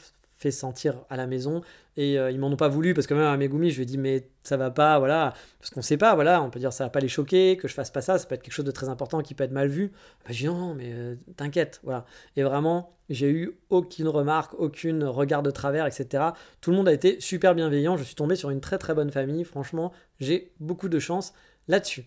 [0.43, 1.63] fait sentir à la maison.
[1.97, 3.87] Et euh, ils m'en ont pas voulu parce que même à Megumi, je lui ai
[3.87, 5.35] dit, mais ça va pas, voilà.
[5.59, 6.43] Parce qu'on sait pas, voilà.
[6.43, 8.35] On peut dire, ça va pas les choquer, que je fasse pas ça, ça peut
[8.35, 9.93] être quelque chose de très important qui peut être mal vu.
[10.25, 12.05] Bah, je dis, non, mais euh, t'inquiète, voilà.
[12.37, 16.25] Et vraiment, j'ai eu aucune remarque, aucune regard de travers, etc.
[16.61, 17.97] Tout le monde a été super bienveillant.
[17.97, 19.45] Je suis tombé sur une très très bonne famille.
[19.45, 21.35] Franchement, j'ai beaucoup de chance
[21.69, 22.07] là-dessus.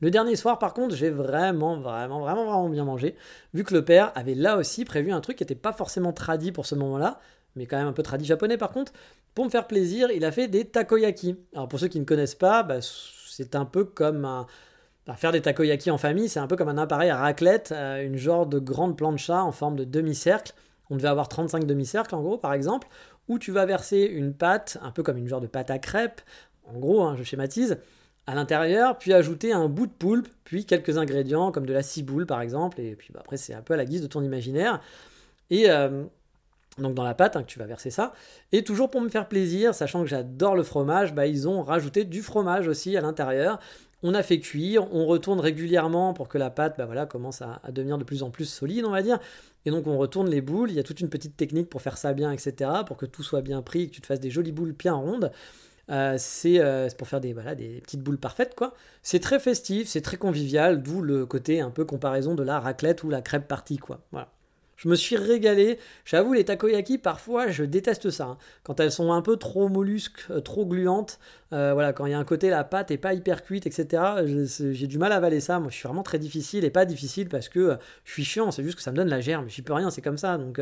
[0.00, 3.16] Le dernier soir, par contre, j'ai vraiment, vraiment, vraiment, vraiment bien mangé,
[3.54, 6.52] vu que le père avait là aussi prévu un truc qui n'était pas forcément tradit
[6.52, 7.18] pour ce moment-là,
[7.56, 8.92] mais quand même un peu tradit japonais par contre.
[9.34, 11.36] Pour me faire plaisir, il a fait des takoyaki.
[11.54, 14.46] Alors pour ceux qui ne connaissent pas, bah, c'est un peu comme un...
[15.06, 18.04] Bah, faire des takoyaki en famille, c'est un peu comme un appareil à raclette, euh,
[18.04, 20.52] une genre de grande plancha en forme de demi-cercle.
[20.90, 22.88] On devait avoir 35 demi-cercles en gros par exemple,
[23.28, 26.20] où tu vas verser une pâte, un peu comme une genre de pâte à crêpes,
[26.64, 27.78] en gros, hein, je schématise,
[28.26, 32.26] à l'intérieur, puis ajouter un bout de poulpe, puis quelques ingrédients comme de la ciboule
[32.26, 34.80] par exemple, et puis bah, après c'est un peu à la guise de ton imaginaire.
[35.50, 36.04] Et euh,
[36.78, 38.12] donc dans la pâte, hein, que tu vas verser ça.
[38.52, 42.04] Et toujours pour me faire plaisir, sachant que j'adore le fromage, bah, ils ont rajouté
[42.04, 43.58] du fromage aussi à l'intérieur.
[44.02, 47.60] On a fait cuire, on retourne régulièrement pour que la pâte bah, voilà, commence à,
[47.70, 49.18] devenir de plus en plus solide, on va dire.
[49.64, 51.96] Et donc on retourne les boules, il y a toute une petite technique pour faire
[51.96, 52.70] ça bien, etc.
[52.86, 55.32] Pour que tout soit bien pris, que tu te fasses des jolies boules bien rondes.
[55.90, 58.74] Euh, euh, c'est pour faire des, voilà, des petites boules parfaites, quoi.
[59.02, 63.02] C'est très festif, c'est très convivial, d'où le côté un peu comparaison de la raclette
[63.04, 64.00] ou la crêpe partie, quoi.
[64.12, 64.28] Voilà.
[64.76, 65.78] Je me suis régalé.
[66.04, 68.24] J'avoue, les takoyaki, parfois, je déteste ça.
[68.24, 68.38] Hein.
[68.62, 71.18] Quand elles sont un peu trop mollusques, euh, trop gluantes,
[71.52, 74.02] euh, voilà, quand il y a un côté, la pâte est pas hyper cuite, etc.,
[74.26, 75.58] j'ai du mal à avaler ça.
[75.60, 78.50] Moi, je suis vraiment très difficile et pas difficile parce que euh, je suis chiant.
[78.50, 79.48] C'est juste que ça me donne la germe.
[79.48, 80.36] J'y peux rien, c'est comme ça.
[80.36, 80.60] Donc,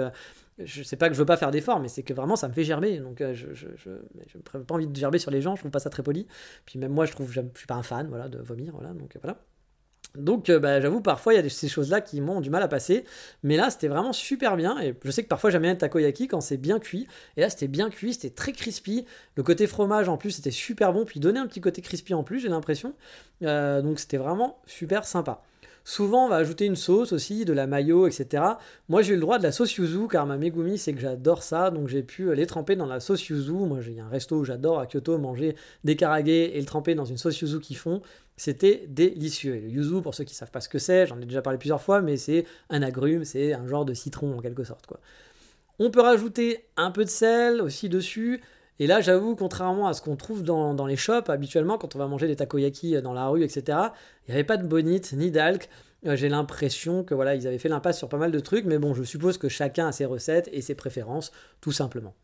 [0.58, 2.52] je sais pas que je veux pas faire d'efforts, mais c'est que vraiment, ça me
[2.52, 2.98] fait gerber.
[2.98, 5.56] Donc, je, je, je, pas envie de gerber sur les gens.
[5.56, 6.26] Je trouve pas ça très poli.
[6.66, 8.92] Puis même moi, je trouve, je suis pas un fan, voilà, de vomir, voilà.
[8.92, 9.38] Donc, voilà.
[10.16, 12.68] Donc euh, bah, j'avoue, parfois il y a ces choses-là qui m'ont du mal à
[12.68, 13.04] passer.
[13.42, 14.78] Mais là, c'était vraiment super bien.
[14.80, 17.06] Et je sais que parfois j'aime bien le takoyaki quand c'est bien cuit.
[17.36, 19.04] Et là, c'était bien cuit, c'était très crispy.
[19.36, 21.04] Le côté fromage en plus, c'était super bon.
[21.04, 22.94] Puis il donnait un petit côté crispy en plus, j'ai l'impression.
[23.42, 25.42] Euh, donc c'était vraiment super sympa.
[25.86, 28.42] Souvent, on va ajouter une sauce aussi, de la mayo, etc.
[28.88, 31.42] Moi, j'ai eu le droit de la sauce yuzu, car ma megumi, c'est que j'adore
[31.42, 31.70] ça.
[31.70, 33.52] Donc, j'ai pu les tremper dans la sauce yuzu.
[33.52, 37.04] Moi, j'ai un resto où j'adore à Kyoto manger des karaage et le tremper dans
[37.04, 38.00] une sauce yuzu qui font.
[38.38, 39.56] C'était délicieux.
[39.56, 41.42] Et le yuzu, pour ceux qui ne savent pas ce que c'est, j'en ai déjà
[41.42, 44.86] parlé plusieurs fois, mais c'est un agrume, c'est un genre de citron en quelque sorte.
[44.86, 45.00] Quoi.
[45.78, 48.40] On peut rajouter un peu de sel aussi dessus.
[48.80, 52.08] Et là, j'avoue, contrairement à ce qu'on trouve dans, les shops, habituellement, quand on va
[52.08, 53.78] manger des takoyaki dans la rue, etc.,
[54.26, 55.68] il n'y avait pas de bonite ni d'alc.
[56.06, 58.78] Euh, j'ai l'impression que voilà, ils avaient fait l'impasse sur pas mal de trucs, mais
[58.78, 62.14] bon, je suppose que chacun a ses recettes et ses préférences, tout simplement.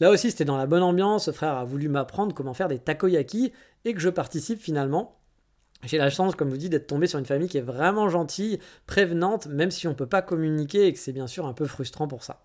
[0.00, 1.32] Là aussi, c'était dans la bonne ambiance.
[1.32, 3.52] Frère a voulu m'apprendre comment faire des takoyaki
[3.84, 5.16] et que je participe finalement.
[5.84, 8.58] J'ai la chance, comme vous dis, d'être tombé sur une famille qui est vraiment gentille,
[8.86, 11.66] prévenante, même si on ne peut pas communiquer et que c'est bien sûr un peu
[11.66, 12.42] frustrant pour ça.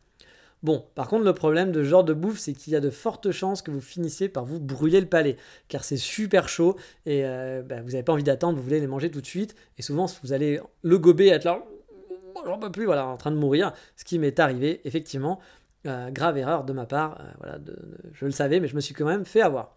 [0.63, 2.89] Bon, par contre, le problème de ce genre de bouffe, c'est qu'il y a de
[2.89, 5.35] fortes chances que vous finissiez par vous brûler le palais,
[5.67, 8.87] car c'est super chaud et euh, bah, vous n'avez pas envie d'attendre, vous voulez les
[8.87, 11.61] manger tout de suite, et souvent vous allez le gober, être là,
[12.45, 15.41] j'en peux plus, voilà, en train de mourir, ce qui m'est arrivé, effectivement,
[15.85, 17.59] euh, grave erreur de ma part, euh, voilà,
[18.13, 19.75] je le savais, mais je me suis quand même fait avoir.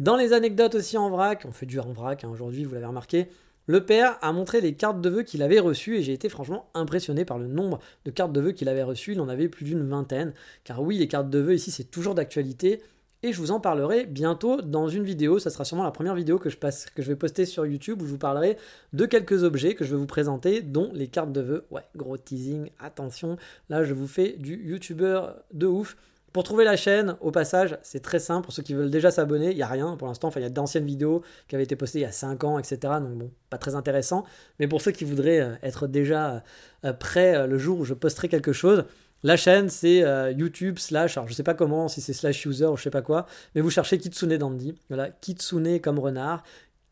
[0.00, 2.86] Dans les anecdotes aussi en vrac, on fait du en vrac hein, aujourd'hui, vous l'avez
[2.86, 3.28] remarqué,
[3.66, 6.68] le père a montré les cartes de vœux qu'il avait reçues et j'ai été franchement
[6.74, 9.12] impressionné par le nombre de cartes de vœux qu'il avait reçues.
[9.12, 10.34] Il en avait plus d'une vingtaine.
[10.64, 12.82] Car oui, les cartes de vœux ici, c'est toujours d'actualité.
[13.22, 15.38] Et je vous en parlerai bientôt dans une vidéo.
[15.38, 16.58] Ça sera sûrement la première vidéo que je,
[16.98, 18.58] vais poster sur YouTube où je vous parlerai
[18.92, 21.64] de quelques objets que je vais vous présenter, dont les cartes de vœux.
[21.70, 23.38] Ouais, gros teasing, attention.
[23.70, 25.22] Là, je vous fais du YouTuber
[25.54, 25.96] de ouf.
[26.34, 28.42] Pour trouver la chaîne, au passage, c'est très simple.
[28.42, 30.26] Pour ceux qui veulent déjà s'abonner, il n'y a rien pour l'instant.
[30.26, 32.58] Enfin, il y a d'anciennes vidéos qui avaient été postées il y a 5 ans,
[32.58, 32.76] etc.
[33.00, 34.24] Donc, bon, pas très intéressant.
[34.58, 36.42] Mais pour ceux qui voudraient euh, être déjà
[36.84, 38.84] euh, prêts euh, le jour où je posterai quelque chose,
[39.22, 40.04] la chaîne, c'est
[40.36, 43.00] YouTube slash, alors je sais pas comment, si c'est slash user ou je sais pas
[43.00, 43.24] quoi,
[43.54, 44.74] mais vous cherchez Kitsune Dandy.
[44.90, 46.42] Voilà, Kitsune comme renard,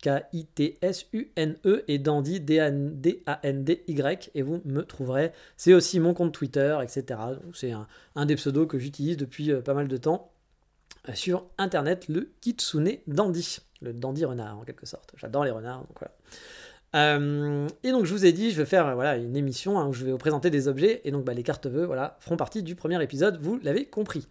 [0.02, 5.32] K-I-T-S-U-N-E et Dandy, D-A-N-D-Y, et vous me trouverez.
[5.56, 7.20] C'est aussi mon compte Twitter, etc.
[7.54, 7.72] C'est
[8.16, 10.32] un, des pseudos que j'utilise depuis euh, pas mal de temps
[11.08, 15.12] euh, sur Internet, le Kitsune Dandy, le Dandy renard en quelque sorte.
[15.16, 16.12] J'adore les renards, donc voilà.
[16.94, 19.94] Euh, et donc je vous ai dit, je vais faire voilà, une émission hein, où
[19.94, 22.62] je vais vous présenter des objets, et donc bah, les cartes vœux voilà, feront partie
[22.62, 24.28] du premier épisode, vous l'avez compris.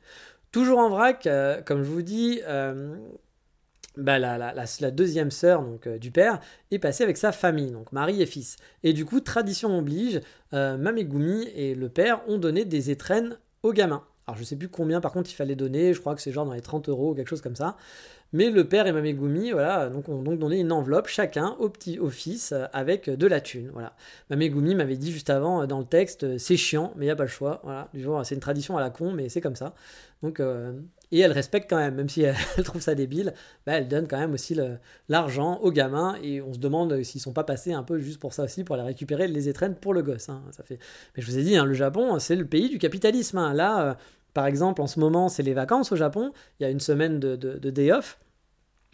[0.51, 1.27] Toujours en vrac,
[1.65, 2.41] comme je vous dis,
[3.97, 6.39] bah, la, la, la, deuxième sœur donc, euh, du père
[6.71, 8.55] est passée avec sa famille, donc mari et fils.
[8.83, 10.21] Et du coup, tradition oblige,
[10.53, 14.03] euh, Mamegumi et le père ont donné des étrennes aux gamins.
[14.27, 16.45] Alors je sais plus combien par contre il fallait donner, je crois que c'est genre
[16.45, 17.75] dans les 30 euros ou quelque chose comme ça.
[18.33, 21.99] Mais le père et Mamegumi, voilà, donc ont donc donné une enveloppe chacun au petit
[21.99, 23.71] au fils euh, avec de la thune.
[23.73, 23.93] Voilà.
[24.29, 27.23] Mamegumi m'avait dit juste avant dans le texte, c'est chiant, mais il n'y a pas
[27.23, 27.59] le choix.
[27.65, 29.75] Voilà, du genre, c'est une tradition à la con, mais c'est comme ça.
[30.23, 30.39] Donc
[31.11, 32.21] et elle respecte quand même, même si
[32.57, 33.33] elle, trouve ça débile,
[33.65, 34.57] bah, elle donne quand même aussi
[35.09, 38.33] l'argent aux gamins et on se demande s'ils sont pas passés un peu juste pour
[38.33, 40.29] ça aussi, pour les récupérer, les étrennes pour le gosse.
[40.29, 40.41] Hein.
[40.51, 40.79] ça fait...
[41.15, 43.37] Mais je vous ai dit, hein, le Japon, c'est le pays du capitalisme.
[43.37, 43.53] Hein.
[43.53, 43.93] Là, euh,
[44.33, 47.19] par exemple, en ce moment, c'est les vacances au Japon, il y a une semaine
[47.19, 48.17] de, de day off.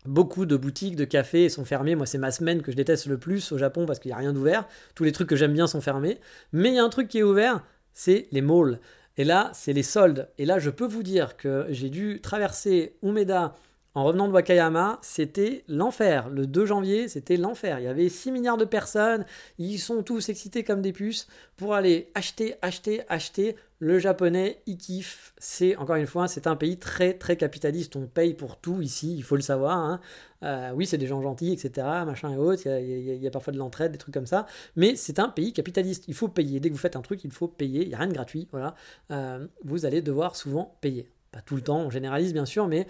[0.05, 1.95] Beaucoup de boutiques, de cafés sont fermés.
[1.95, 4.17] Moi, c'est ma semaine que je déteste le plus au Japon parce qu'il n'y a
[4.17, 4.65] rien d'ouvert.
[4.95, 6.19] Tous les trucs que j'aime bien sont fermés.
[6.53, 7.61] Mais il y a un truc qui est ouvert,
[7.93, 8.79] c'est les malls.
[9.17, 10.29] Et là, c'est les soldes.
[10.37, 13.55] Et là, je peux vous dire que j'ai dû traverser Umeda
[13.95, 16.29] en revenant de Wakayama, c'était l'enfer.
[16.29, 17.79] Le 2 janvier, c'était l'enfer.
[17.79, 19.25] Il y avait 6 milliards de personnes,
[19.57, 23.55] ils sont tous excités comme des puces pour aller acheter, acheter, acheter.
[23.79, 25.33] Le japonais, il kiffe.
[25.37, 27.95] C'est, encore une fois, c'est un pays très, très capitaliste.
[27.95, 29.77] On paye pour tout ici, il faut le savoir.
[29.77, 29.99] Hein.
[30.43, 32.67] Euh, oui, c'est des gens gentils, etc., machin et autres.
[32.67, 34.47] Il y, a, parfois de l'entraide, des trucs comme ça.
[34.75, 36.05] Mais c'est un pays capitaliste.
[36.07, 36.59] Il faut payer.
[36.59, 37.83] Dès que vous faites un truc, il faut payer.
[37.83, 38.47] Il n'y a rien de gratuit.
[38.51, 38.75] Voilà.
[39.11, 41.09] Euh, vous allez devoir souvent payer.
[41.31, 42.87] Pas tout le temps, on généralise bien sûr, mais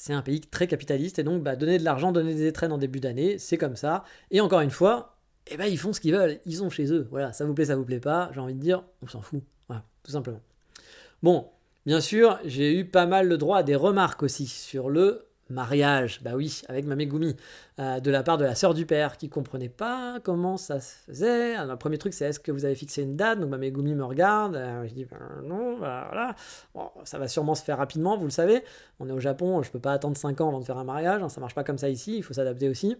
[0.00, 2.78] c'est un pays très capitaliste et donc bah, donner de l'argent, donner des étrennes en
[2.78, 4.02] début d'année, c'est comme ça.
[4.30, 7.06] Et encore une fois, eh ben, ils font ce qu'ils veulent, ils sont chez eux.
[7.10, 9.42] Voilà, ça vous plaît, ça vous plaît pas, j'ai envie de dire, on s'en fout.
[9.68, 10.40] Voilà, tout simplement.
[11.22, 11.48] Bon,
[11.84, 16.20] bien sûr, j'ai eu pas mal le droit à des remarques aussi sur le mariage,
[16.22, 17.36] bah oui, avec Mamegumi,
[17.78, 20.94] euh, de la part de la sœur du père, qui comprenait pas comment ça se
[21.06, 21.56] faisait.
[21.64, 23.40] Le premier truc, c'est est-ce que vous avez fixé une date?
[23.40, 26.34] Donc Mamegumi me regarde, euh, je dis ben, non, bah, voilà.
[27.04, 28.62] Ça va sûrement se faire rapidement, vous le savez.
[28.98, 31.22] On est au Japon, je peux pas attendre 5 ans avant de faire un mariage,
[31.22, 32.96] hein, ça marche pas comme ça ici, il faut s'adapter aussi.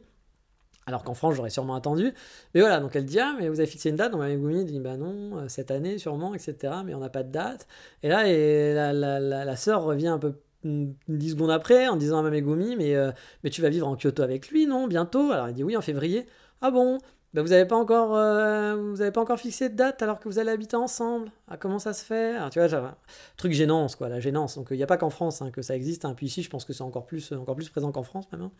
[0.87, 2.13] Alors qu'en France, j'aurais sûrement attendu.
[2.55, 4.13] Mais voilà, donc elle dit Ah, mais vous avez fixé une date?
[4.13, 6.75] Donc Mamegumi dit Bah non, euh, cette année sûrement, etc.
[6.85, 7.69] Mais on n'a pas de date.
[8.03, 10.35] Et là, et la, la, la, la sœur revient un peu
[10.65, 14.23] 10 secondes après en disant à Mamegumi mais, euh, mais tu vas vivre en Kyoto
[14.23, 15.31] avec lui non bientôt?
[15.31, 16.27] Alors il dit oui en février
[16.61, 16.99] ah bon?
[17.33, 20.29] Ben, vous n'avez pas encore euh, vous avez pas encore fixé de date alors que
[20.29, 21.31] vous allez habiter ensemble?
[21.49, 22.35] Ah comment ça se fait?
[22.35, 22.97] Alors, tu vois
[23.37, 25.77] truc gênance quoi la gênance donc il n'y a pas qu'en France hein, que ça
[25.77, 26.15] existe hein.
[26.15, 28.51] puis ici je pense que c'est encore plus encore plus présent qu'en France même hein.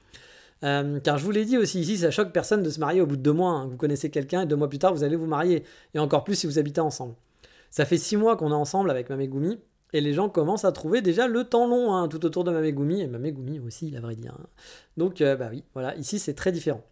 [0.65, 3.07] euh, car je vous l'ai dit aussi, ici, ça choque personne de se marier au
[3.07, 3.67] bout de deux mois.
[3.69, 5.65] Vous connaissez quelqu'un et deux mois plus tard, vous allez vous marier.
[5.95, 7.15] Et encore plus si vous habitez ensemble.
[7.71, 9.59] Ça fait six mois qu'on est ensemble avec Mamegumi.
[9.93, 13.03] Et les gens commencent à trouver déjà le temps long hein, tout autour de Mamegumi,
[13.03, 14.35] et Mamegumi aussi, la vrai dire.
[14.39, 14.47] Hein.
[14.97, 16.83] Donc, euh, bah oui, voilà, ici c'est très différent.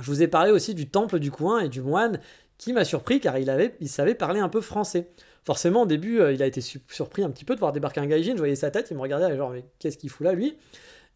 [0.00, 2.20] Je vous ai parlé aussi du temple du coin et du moine
[2.58, 5.08] qui m'a surpris car il, avait, il savait parler un peu français.
[5.44, 8.06] Forcément, au début, euh, il a été surpris un petit peu de voir débarquer un
[8.06, 8.32] gaijin.
[8.32, 10.56] Je voyais sa tête, il me regardait, genre, mais qu'est-ce qu'il fout là, lui?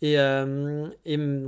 [0.02, 0.88] Et, euh,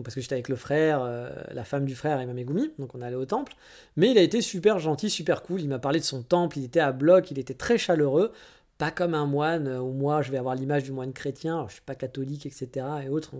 [0.03, 1.05] parce que j'étais avec le frère,
[1.51, 3.55] la femme du frère et Mamegumi, donc on allait au temple.
[3.97, 5.61] Mais il a été super gentil, super cool.
[5.61, 8.33] Il m'a parlé de son temple, il était à bloc, il était très chaleureux
[8.79, 11.75] pas comme un moine où moi je vais avoir l'image du moine chrétien, alors, je
[11.75, 12.87] suis pas catholique, etc.
[13.05, 13.35] et autres.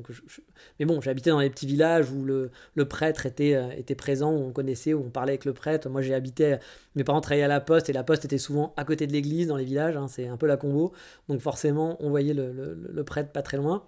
[0.79, 2.51] Mais bon, j'habitais dans les petits villages où le,
[2.89, 5.89] prêtre était, euh, était présent, où on connaissait, où on parlait avec le prêtre.
[5.89, 6.57] Moi j'ai habité,
[6.95, 9.49] mes parents travaillaient à la poste et la poste était souvent à côté de l'église
[9.49, 10.93] dans les villages, hein, c'est un peu la combo.
[11.29, 13.85] Donc forcément on voyait le, prêtre pas très loin.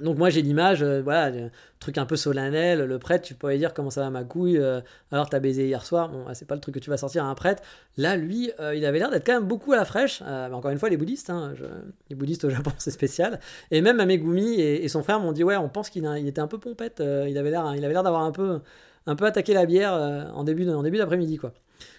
[0.00, 1.30] Donc moi j'ai l'image, euh, voilà,
[1.78, 4.80] truc un peu solennel, le prêtre, tu pourrais dire comment ça va ma couille, euh,
[5.12, 7.28] alors t'as baisé hier soir, bon c'est pas le truc que tu vas sortir à
[7.28, 7.62] un prêtre.
[7.96, 10.72] Là lui, euh, il avait l'air d'être quand même beaucoup à la fraîche, mais encore
[10.72, 11.54] une fois les bouddhistes, hein,
[12.10, 13.38] les bouddhistes au Japon c'est spécial.
[13.70, 16.48] Et même Amegumi et, et son frère m'ont dit ouais on pense qu'il était un
[16.48, 18.60] peu pompette, il avait l'air, il avait l'air d'avoir un peu,
[19.06, 21.52] un peu attaqué la bière en début, en début d'après-midi quoi.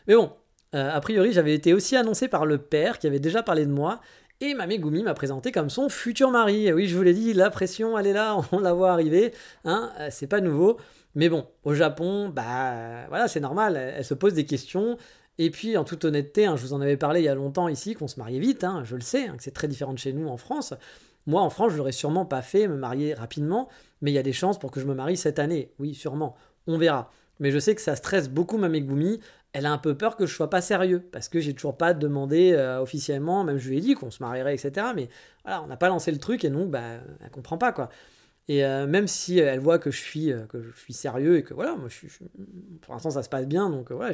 [0.07, 0.31] Mais bon,
[0.73, 4.01] a priori j'avais été aussi annoncé par le père qui avait déjà parlé de moi
[4.41, 6.71] et Mamegumi m'a présenté comme son futur mari.
[6.73, 9.33] oui, je vous l'ai dit, la pression, elle est là, on la voit arriver.
[9.63, 10.77] Hein, euh, c'est pas nouveau.
[11.15, 14.97] Mais bon, au Japon, bah voilà, c'est normal, elle, se pose des questions.
[15.37, 17.69] Et puis, en toute honnêteté, hein, je vous en avais parlé il y a longtemps
[17.69, 20.11] ici, qu'on se mariait vite, hein, je le sais, que c'est très différent de chez
[20.11, 20.73] nous en France.
[21.25, 23.69] Moi, en France, je l'aurais sûrement pas fait, me marier rapidement,
[24.01, 25.71] mais il y a des chances pour que je me marie cette année.
[25.79, 26.35] Oui, sûrement.
[26.67, 27.11] On verra.
[27.39, 29.19] Mais je sais que ça stresse beaucoup Mamegumi
[29.55, 31.93] elle a un peu peur que je sois pas sérieux, parce que j'ai toujours pas
[31.93, 34.87] demandé euh, officiellement, même je lui ai dit qu'on se marierait, etc.
[34.93, 35.07] Mais
[35.45, 36.81] voilà, on n'a pas lancé le truc et donc, bah,
[37.23, 37.87] elle comprend pas, quoi.
[38.49, 41.43] Et euh, même si elle voit que je suis, euh, que je suis sérieux et
[41.43, 41.87] que voilà, moi,
[42.81, 44.11] pour l'instant, ça se passe bien, donc voilà,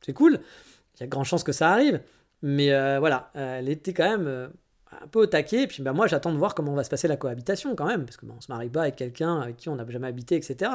[0.00, 0.40] c'est cool.
[0.96, 2.00] Il y a grande chance que ça arrive.
[2.40, 2.68] Mais
[2.98, 4.48] voilà, elle était quand même
[5.02, 5.64] un peu au taquet.
[5.64, 8.04] Et puis bah, moi, j'attends de voir comment va se passer la cohabitation quand même,
[8.04, 10.36] parce que bah, on se marie pas avec quelqu'un avec qui on n'a jamais habité,
[10.36, 10.70] etc.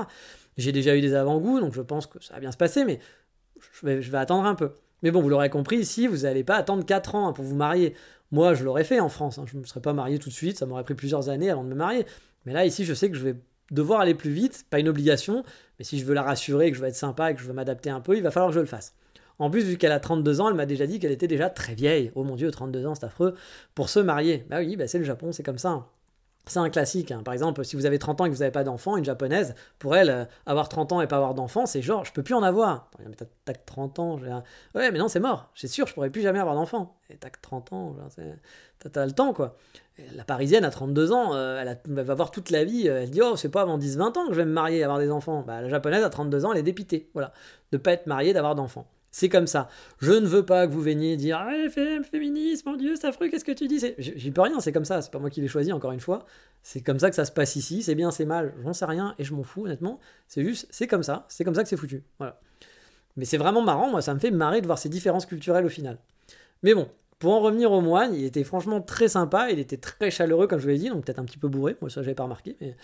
[0.57, 2.99] J'ai déjà eu des avant-goûts, donc je pense que ça va bien se passer, mais
[3.72, 4.72] je vais, attendre un peu.
[5.01, 7.93] Mais bon, vous l'aurez compris, ici, vous n'allez pas attendre 4 ans pour vous marier.
[8.32, 9.38] Moi, je l'aurais fait en France.
[9.38, 9.45] Hein.
[9.47, 10.57] Je ne me serais pas marié tout de suite.
[10.57, 12.05] Ça m'aurait pris plusieurs années avant de me marier.
[12.45, 13.36] Mais là, ici, je sais que je vais
[13.72, 14.66] devoir aller plus vite.
[14.70, 15.43] Pas une obligation.
[15.78, 17.53] Mais si je veux la rassurer, que je veux être sympa et que je veux
[17.53, 18.95] m'adapter un peu, il va falloir que je le fasse.
[19.39, 21.76] En plus, vu qu'elle a 32 ans, elle m'a déjà dit qu'elle était déjà très
[21.76, 22.11] vieille.
[22.16, 23.36] Oh mon dieu, 32 ans, c'est affreux.
[23.76, 24.45] Pour se marier.
[24.49, 25.70] Bah oui, bah c'est le Japon, c'est comme ça.
[25.70, 25.86] Hein.
[26.45, 27.11] C'est un classique.
[27.11, 27.21] Hein.
[27.23, 29.55] Par exemple, si vous avez 30 ans et que vous n'avez pas d'enfant, une japonaise,
[29.79, 32.33] pour elle, euh, avoir 30 ans et pas avoir d'enfant, c'est genre, je peux plus
[32.33, 32.89] en avoir.
[32.99, 34.19] Mais t'as 30 ans.
[34.75, 35.49] Ouais, mais non, c'est mort.
[35.55, 36.97] C'est sûr, je pourrais plus jamais avoir d'enfant.
[37.09, 37.95] Et t'as 30 ans,
[38.79, 39.55] t'as le temps, quoi.
[40.15, 42.89] La parisienne, à 32 ans, euh, elle, va avoir toute la vie.
[42.89, 44.83] Euh, elle dit, oh, c'est pas avant 10-20 ans que je vais me marier et
[44.83, 45.43] avoir des enfants.
[45.47, 47.09] Bah, la japonaise, à 32 ans, elle est dépitée.
[47.13, 47.31] Voilà.
[47.71, 48.87] De pas être mariée, d'avoir d'enfants.
[49.16, 49.70] C'est comme ça.
[49.99, 53.45] Je ne veux pas que vous veniez dire ah, féminisme, mon Dieu, c'est affreux, qu'est-ce
[53.45, 53.80] que tu dis?
[53.99, 55.03] J'y peux rien, c'est comme ça.
[55.03, 56.26] C'est pas moi qui l'ai choisi, encore une fois.
[56.64, 57.84] C'est comme ça que ça se passe ici.
[57.84, 59.99] C'est bien, c'est mal, j'en sais rien et je m'en fous, honnêtement.
[60.28, 61.28] C'est juste, c'est comme ça.
[61.30, 62.03] C'est comme ça que c'est foutu.
[62.18, 62.39] Voilà.
[63.16, 65.70] Mais c'est vraiment marrant, moi, ça me fait marrer de voir ces différences culturelles au
[65.70, 65.99] final.
[66.64, 66.89] Mais bon,
[67.24, 70.59] pour en revenir au moine, il était franchement très sympa, il était très chaleureux, comme
[70.59, 72.57] je vous l'ai dit, donc peut-être un petit peu bourré, moi ça j'avais pas remarqué,
[72.59, 72.76] mais...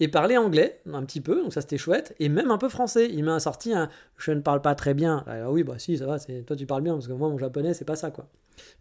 [0.00, 3.08] et parlait anglais un petit peu, donc ça c'était chouette, et même un peu français.
[3.10, 3.88] Il m'a sorti un
[4.18, 5.24] je ne parle pas très bien.
[5.26, 7.72] Ah oui, bah si, ça va, toi tu parles bien, parce que moi mon japonais
[7.72, 8.28] c'est pas ça quoi.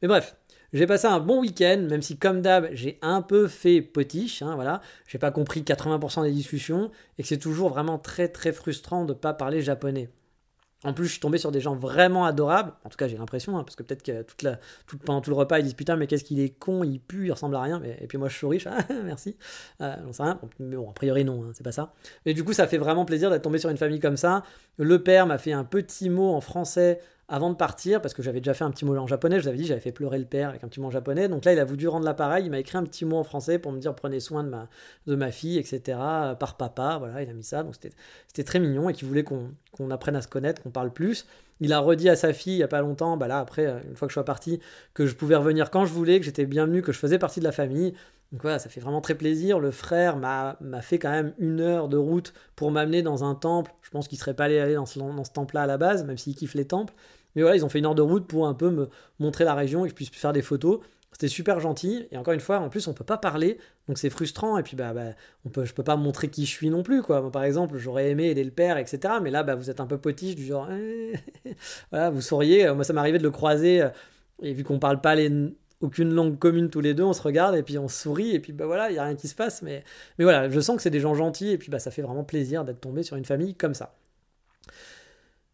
[0.02, 0.36] Mais bref,
[0.74, 4.56] j'ai passé un bon week-end, même si comme d'hab j'ai un peu fait potiche, hein,
[4.56, 9.06] voilà, j'ai pas compris 80% des discussions, et que c'est toujours vraiment très très frustrant
[9.06, 10.10] de pas parler japonais.
[10.86, 12.74] En plus, je suis tombé sur des gens vraiment adorables.
[12.84, 14.60] En tout cas, j'ai l'impression, hein, parce que peut-être que toute la,
[15.04, 17.32] pendant tout le repas, ils disent putain, mais qu'est-ce qu'il est con, il pue, il
[17.32, 17.82] ressemble à rien.
[18.00, 19.36] Et, puis moi, je suis riche, ah, merci.
[19.82, 20.40] Euh, rien.
[20.60, 21.94] Mais bon, a priori, non, hein, c'est pas ça.
[22.26, 24.44] Mais du coup, ça fait vraiment plaisir d'être tombé sur une famille comme ça.
[24.78, 28.40] Le père m'a fait un petit mot en français avant de partir, parce que j'avais
[28.40, 30.26] déjà fait un petit mot en japonais, je vous avais dit, j'avais fait pleurer le
[30.26, 31.28] père avec un petit mot en japonais.
[31.28, 33.58] Donc là, il a voulu rendre l'appareil, il m'a écrit un petit mot en français
[33.58, 34.70] pour me dire prenez soin de ma,
[35.08, 35.98] de ma fille, etc.
[36.40, 37.64] Par papa, voilà, il a mis ça.
[37.64, 41.26] Donc c'était très mignon et qu'il voulait qu'on apprenne à se connaître, qu'on parle plus.
[41.62, 43.96] Il a redit à sa fille il n'y a pas longtemps, bah là, après, une
[43.96, 44.60] fois que je suis parti,
[44.94, 47.46] que je pouvais revenir quand je voulais, que j'étais bienvenu, que je faisais partie de
[47.46, 47.94] la famille.
[48.32, 49.60] Donc voilà, ça fait vraiment très plaisir.
[49.60, 53.72] Le frère m'a fait quand même une heure de route pour m'amener dans un temple.
[53.82, 56.04] Je pense qu'il serait pas allé aller dans ce, dans ce temple-là à la base,
[56.04, 56.94] même s'il kiffe les temples.
[57.36, 59.54] Mais voilà, ils ont fait une heure de route pour un peu me montrer la
[59.54, 60.80] région et que je puisse faire des photos.
[61.12, 62.08] C'était super gentil.
[62.12, 63.58] Et encore une fois, en plus, on peut pas parler,
[63.88, 64.58] donc c'est frustrant.
[64.58, 65.12] Et puis, bah, bah,
[65.46, 67.32] on peut, je peux pas montrer qui je suis non plus, quoi.
[67.32, 69.16] par exemple, j'aurais aimé aider le père, etc.
[69.22, 70.68] Mais là, bah, vous êtes un peu potiche, du genre,
[71.92, 72.70] voilà, vous sauriez.
[72.74, 73.88] Moi, ça m'arrivait de le croiser.
[74.42, 75.30] Et vu qu'on parle pas les,
[75.82, 78.54] aucune langue commune tous les deux, on se regarde et puis on sourit et puis
[78.54, 79.62] bah voilà, il y a rien qui se passe.
[79.62, 79.84] Mais,
[80.18, 82.24] mais voilà, je sens que c'est des gens gentils et puis bah ça fait vraiment
[82.24, 83.96] plaisir d'être tombé sur une famille comme ça.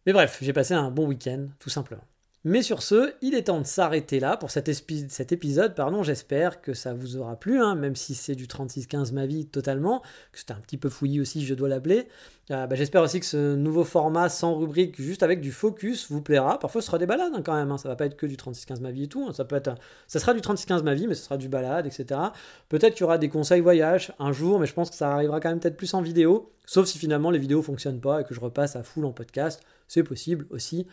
[0.06, 2.04] Mais bref, j'ai passé un bon week-end, tout simplement.
[2.44, 5.76] Mais sur ce, il est temps de s'arrêter là pour cet, épisode.
[5.76, 9.46] Pardon, j'espère que ça vous aura plu, hein, même si c'est du 36-15 ma vie
[9.46, 10.00] totalement,
[10.32, 12.08] que c'était un petit peu fouillis aussi, je dois l'appeler.
[12.50, 16.20] Euh, bah, j'espère aussi que ce nouveau format sans rubrique, juste avec du focus, vous
[16.20, 16.58] plaira.
[16.58, 17.70] Parfois, ce sera des balades hein, quand même.
[17.70, 17.78] Hein.
[17.78, 19.32] Ça va pas être que du 36-15 ma vie et tout.
[19.32, 19.76] Ça peut être,
[20.08, 22.20] ça sera du 36-15 ma vie, mais ce sera du balade, etc.
[22.68, 25.38] Peut-être qu'il y aura des conseils voyage un jour, mais je pense que ça arrivera
[25.38, 26.50] quand même peut-être plus en vidéo.
[26.66, 29.62] Sauf si finalement les vidéos fonctionnent pas et que je repasse à full en podcast.
[29.86, 30.88] C'est possible aussi.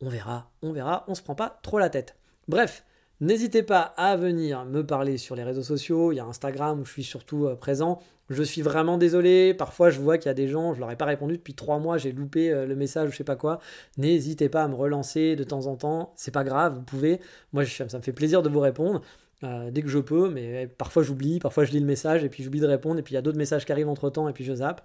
[0.00, 2.16] On verra, on verra, on se prend pas trop la tête.
[2.46, 2.84] Bref,
[3.20, 6.84] n'hésitez pas à venir me parler sur les réseaux sociaux, il y a Instagram où
[6.84, 7.98] je suis surtout euh, présent.
[8.30, 10.96] Je suis vraiment désolé, parfois je vois qu'il y a des gens, je leur ai
[10.96, 13.58] pas répondu depuis trois mois, j'ai loupé euh, le message, je sais pas quoi.
[13.96, 17.20] N'hésitez pas à me relancer de temps en temps, c'est pas grave, vous pouvez.
[17.52, 19.00] Moi, ça me fait plaisir de vous répondre.
[19.44, 22.42] euh, dès que je peux, mais parfois j'oublie, parfois je lis le message et puis
[22.44, 24.32] j'oublie de répondre, et puis il y a d'autres messages qui arrivent entre temps et
[24.32, 24.82] puis je zappe.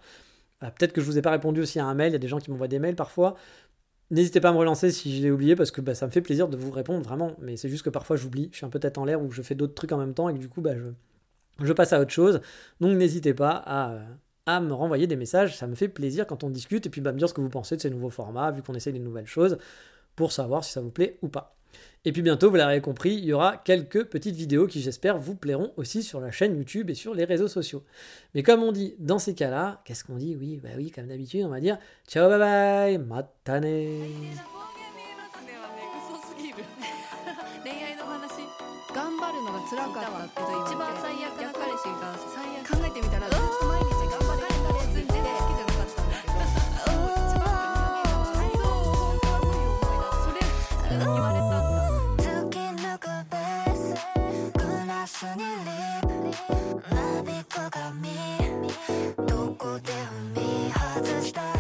[0.78, 2.30] Peut-être que je vous ai pas répondu aussi à un mail, il y a des
[2.30, 3.36] gens qui m'envoient des mails parfois.
[4.12, 6.22] N'hésitez pas à me relancer si je l'ai oublié parce que bah, ça me fait
[6.22, 8.80] plaisir de vous répondre vraiment, mais c'est juste que parfois j'oublie, je suis un peu
[8.80, 10.62] tête en l'air ou je fais d'autres trucs en même temps et que du coup
[10.62, 10.74] bah,
[11.60, 12.42] je, passe à autre chose.
[12.80, 14.00] Donc n'hésitez pas à,
[14.46, 17.12] à me renvoyer des messages, ça me fait plaisir quand on discute et puis bah,
[17.12, 19.26] me dire ce que vous pensez de ces nouveaux formats, vu qu'on essaye des nouvelles
[19.26, 19.58] choses,
[20.16, 21.56] pour savoir si ça vous plaît ou pas.
[22.06, 25.36] Et puis bientôt, vous l'avez compris, il y aura quelques petites vidéos qui j'espère vous
[25.36, 27.84] plairont aussi sur la chaîne YouTube et sur les réseaux sociaux.
[28.36, 30.36] Mais comme on dit dans ces cas-là, qu'est-ce qu'on dit?
[30.38, 33.64] Oui, bah oui, comme d'habitude, on va dire ciao bye bye, matane.
[57.74, 58.08] 鏡。
[59.26, 59.92] どこで
[60.36, 61.53] 踏み外した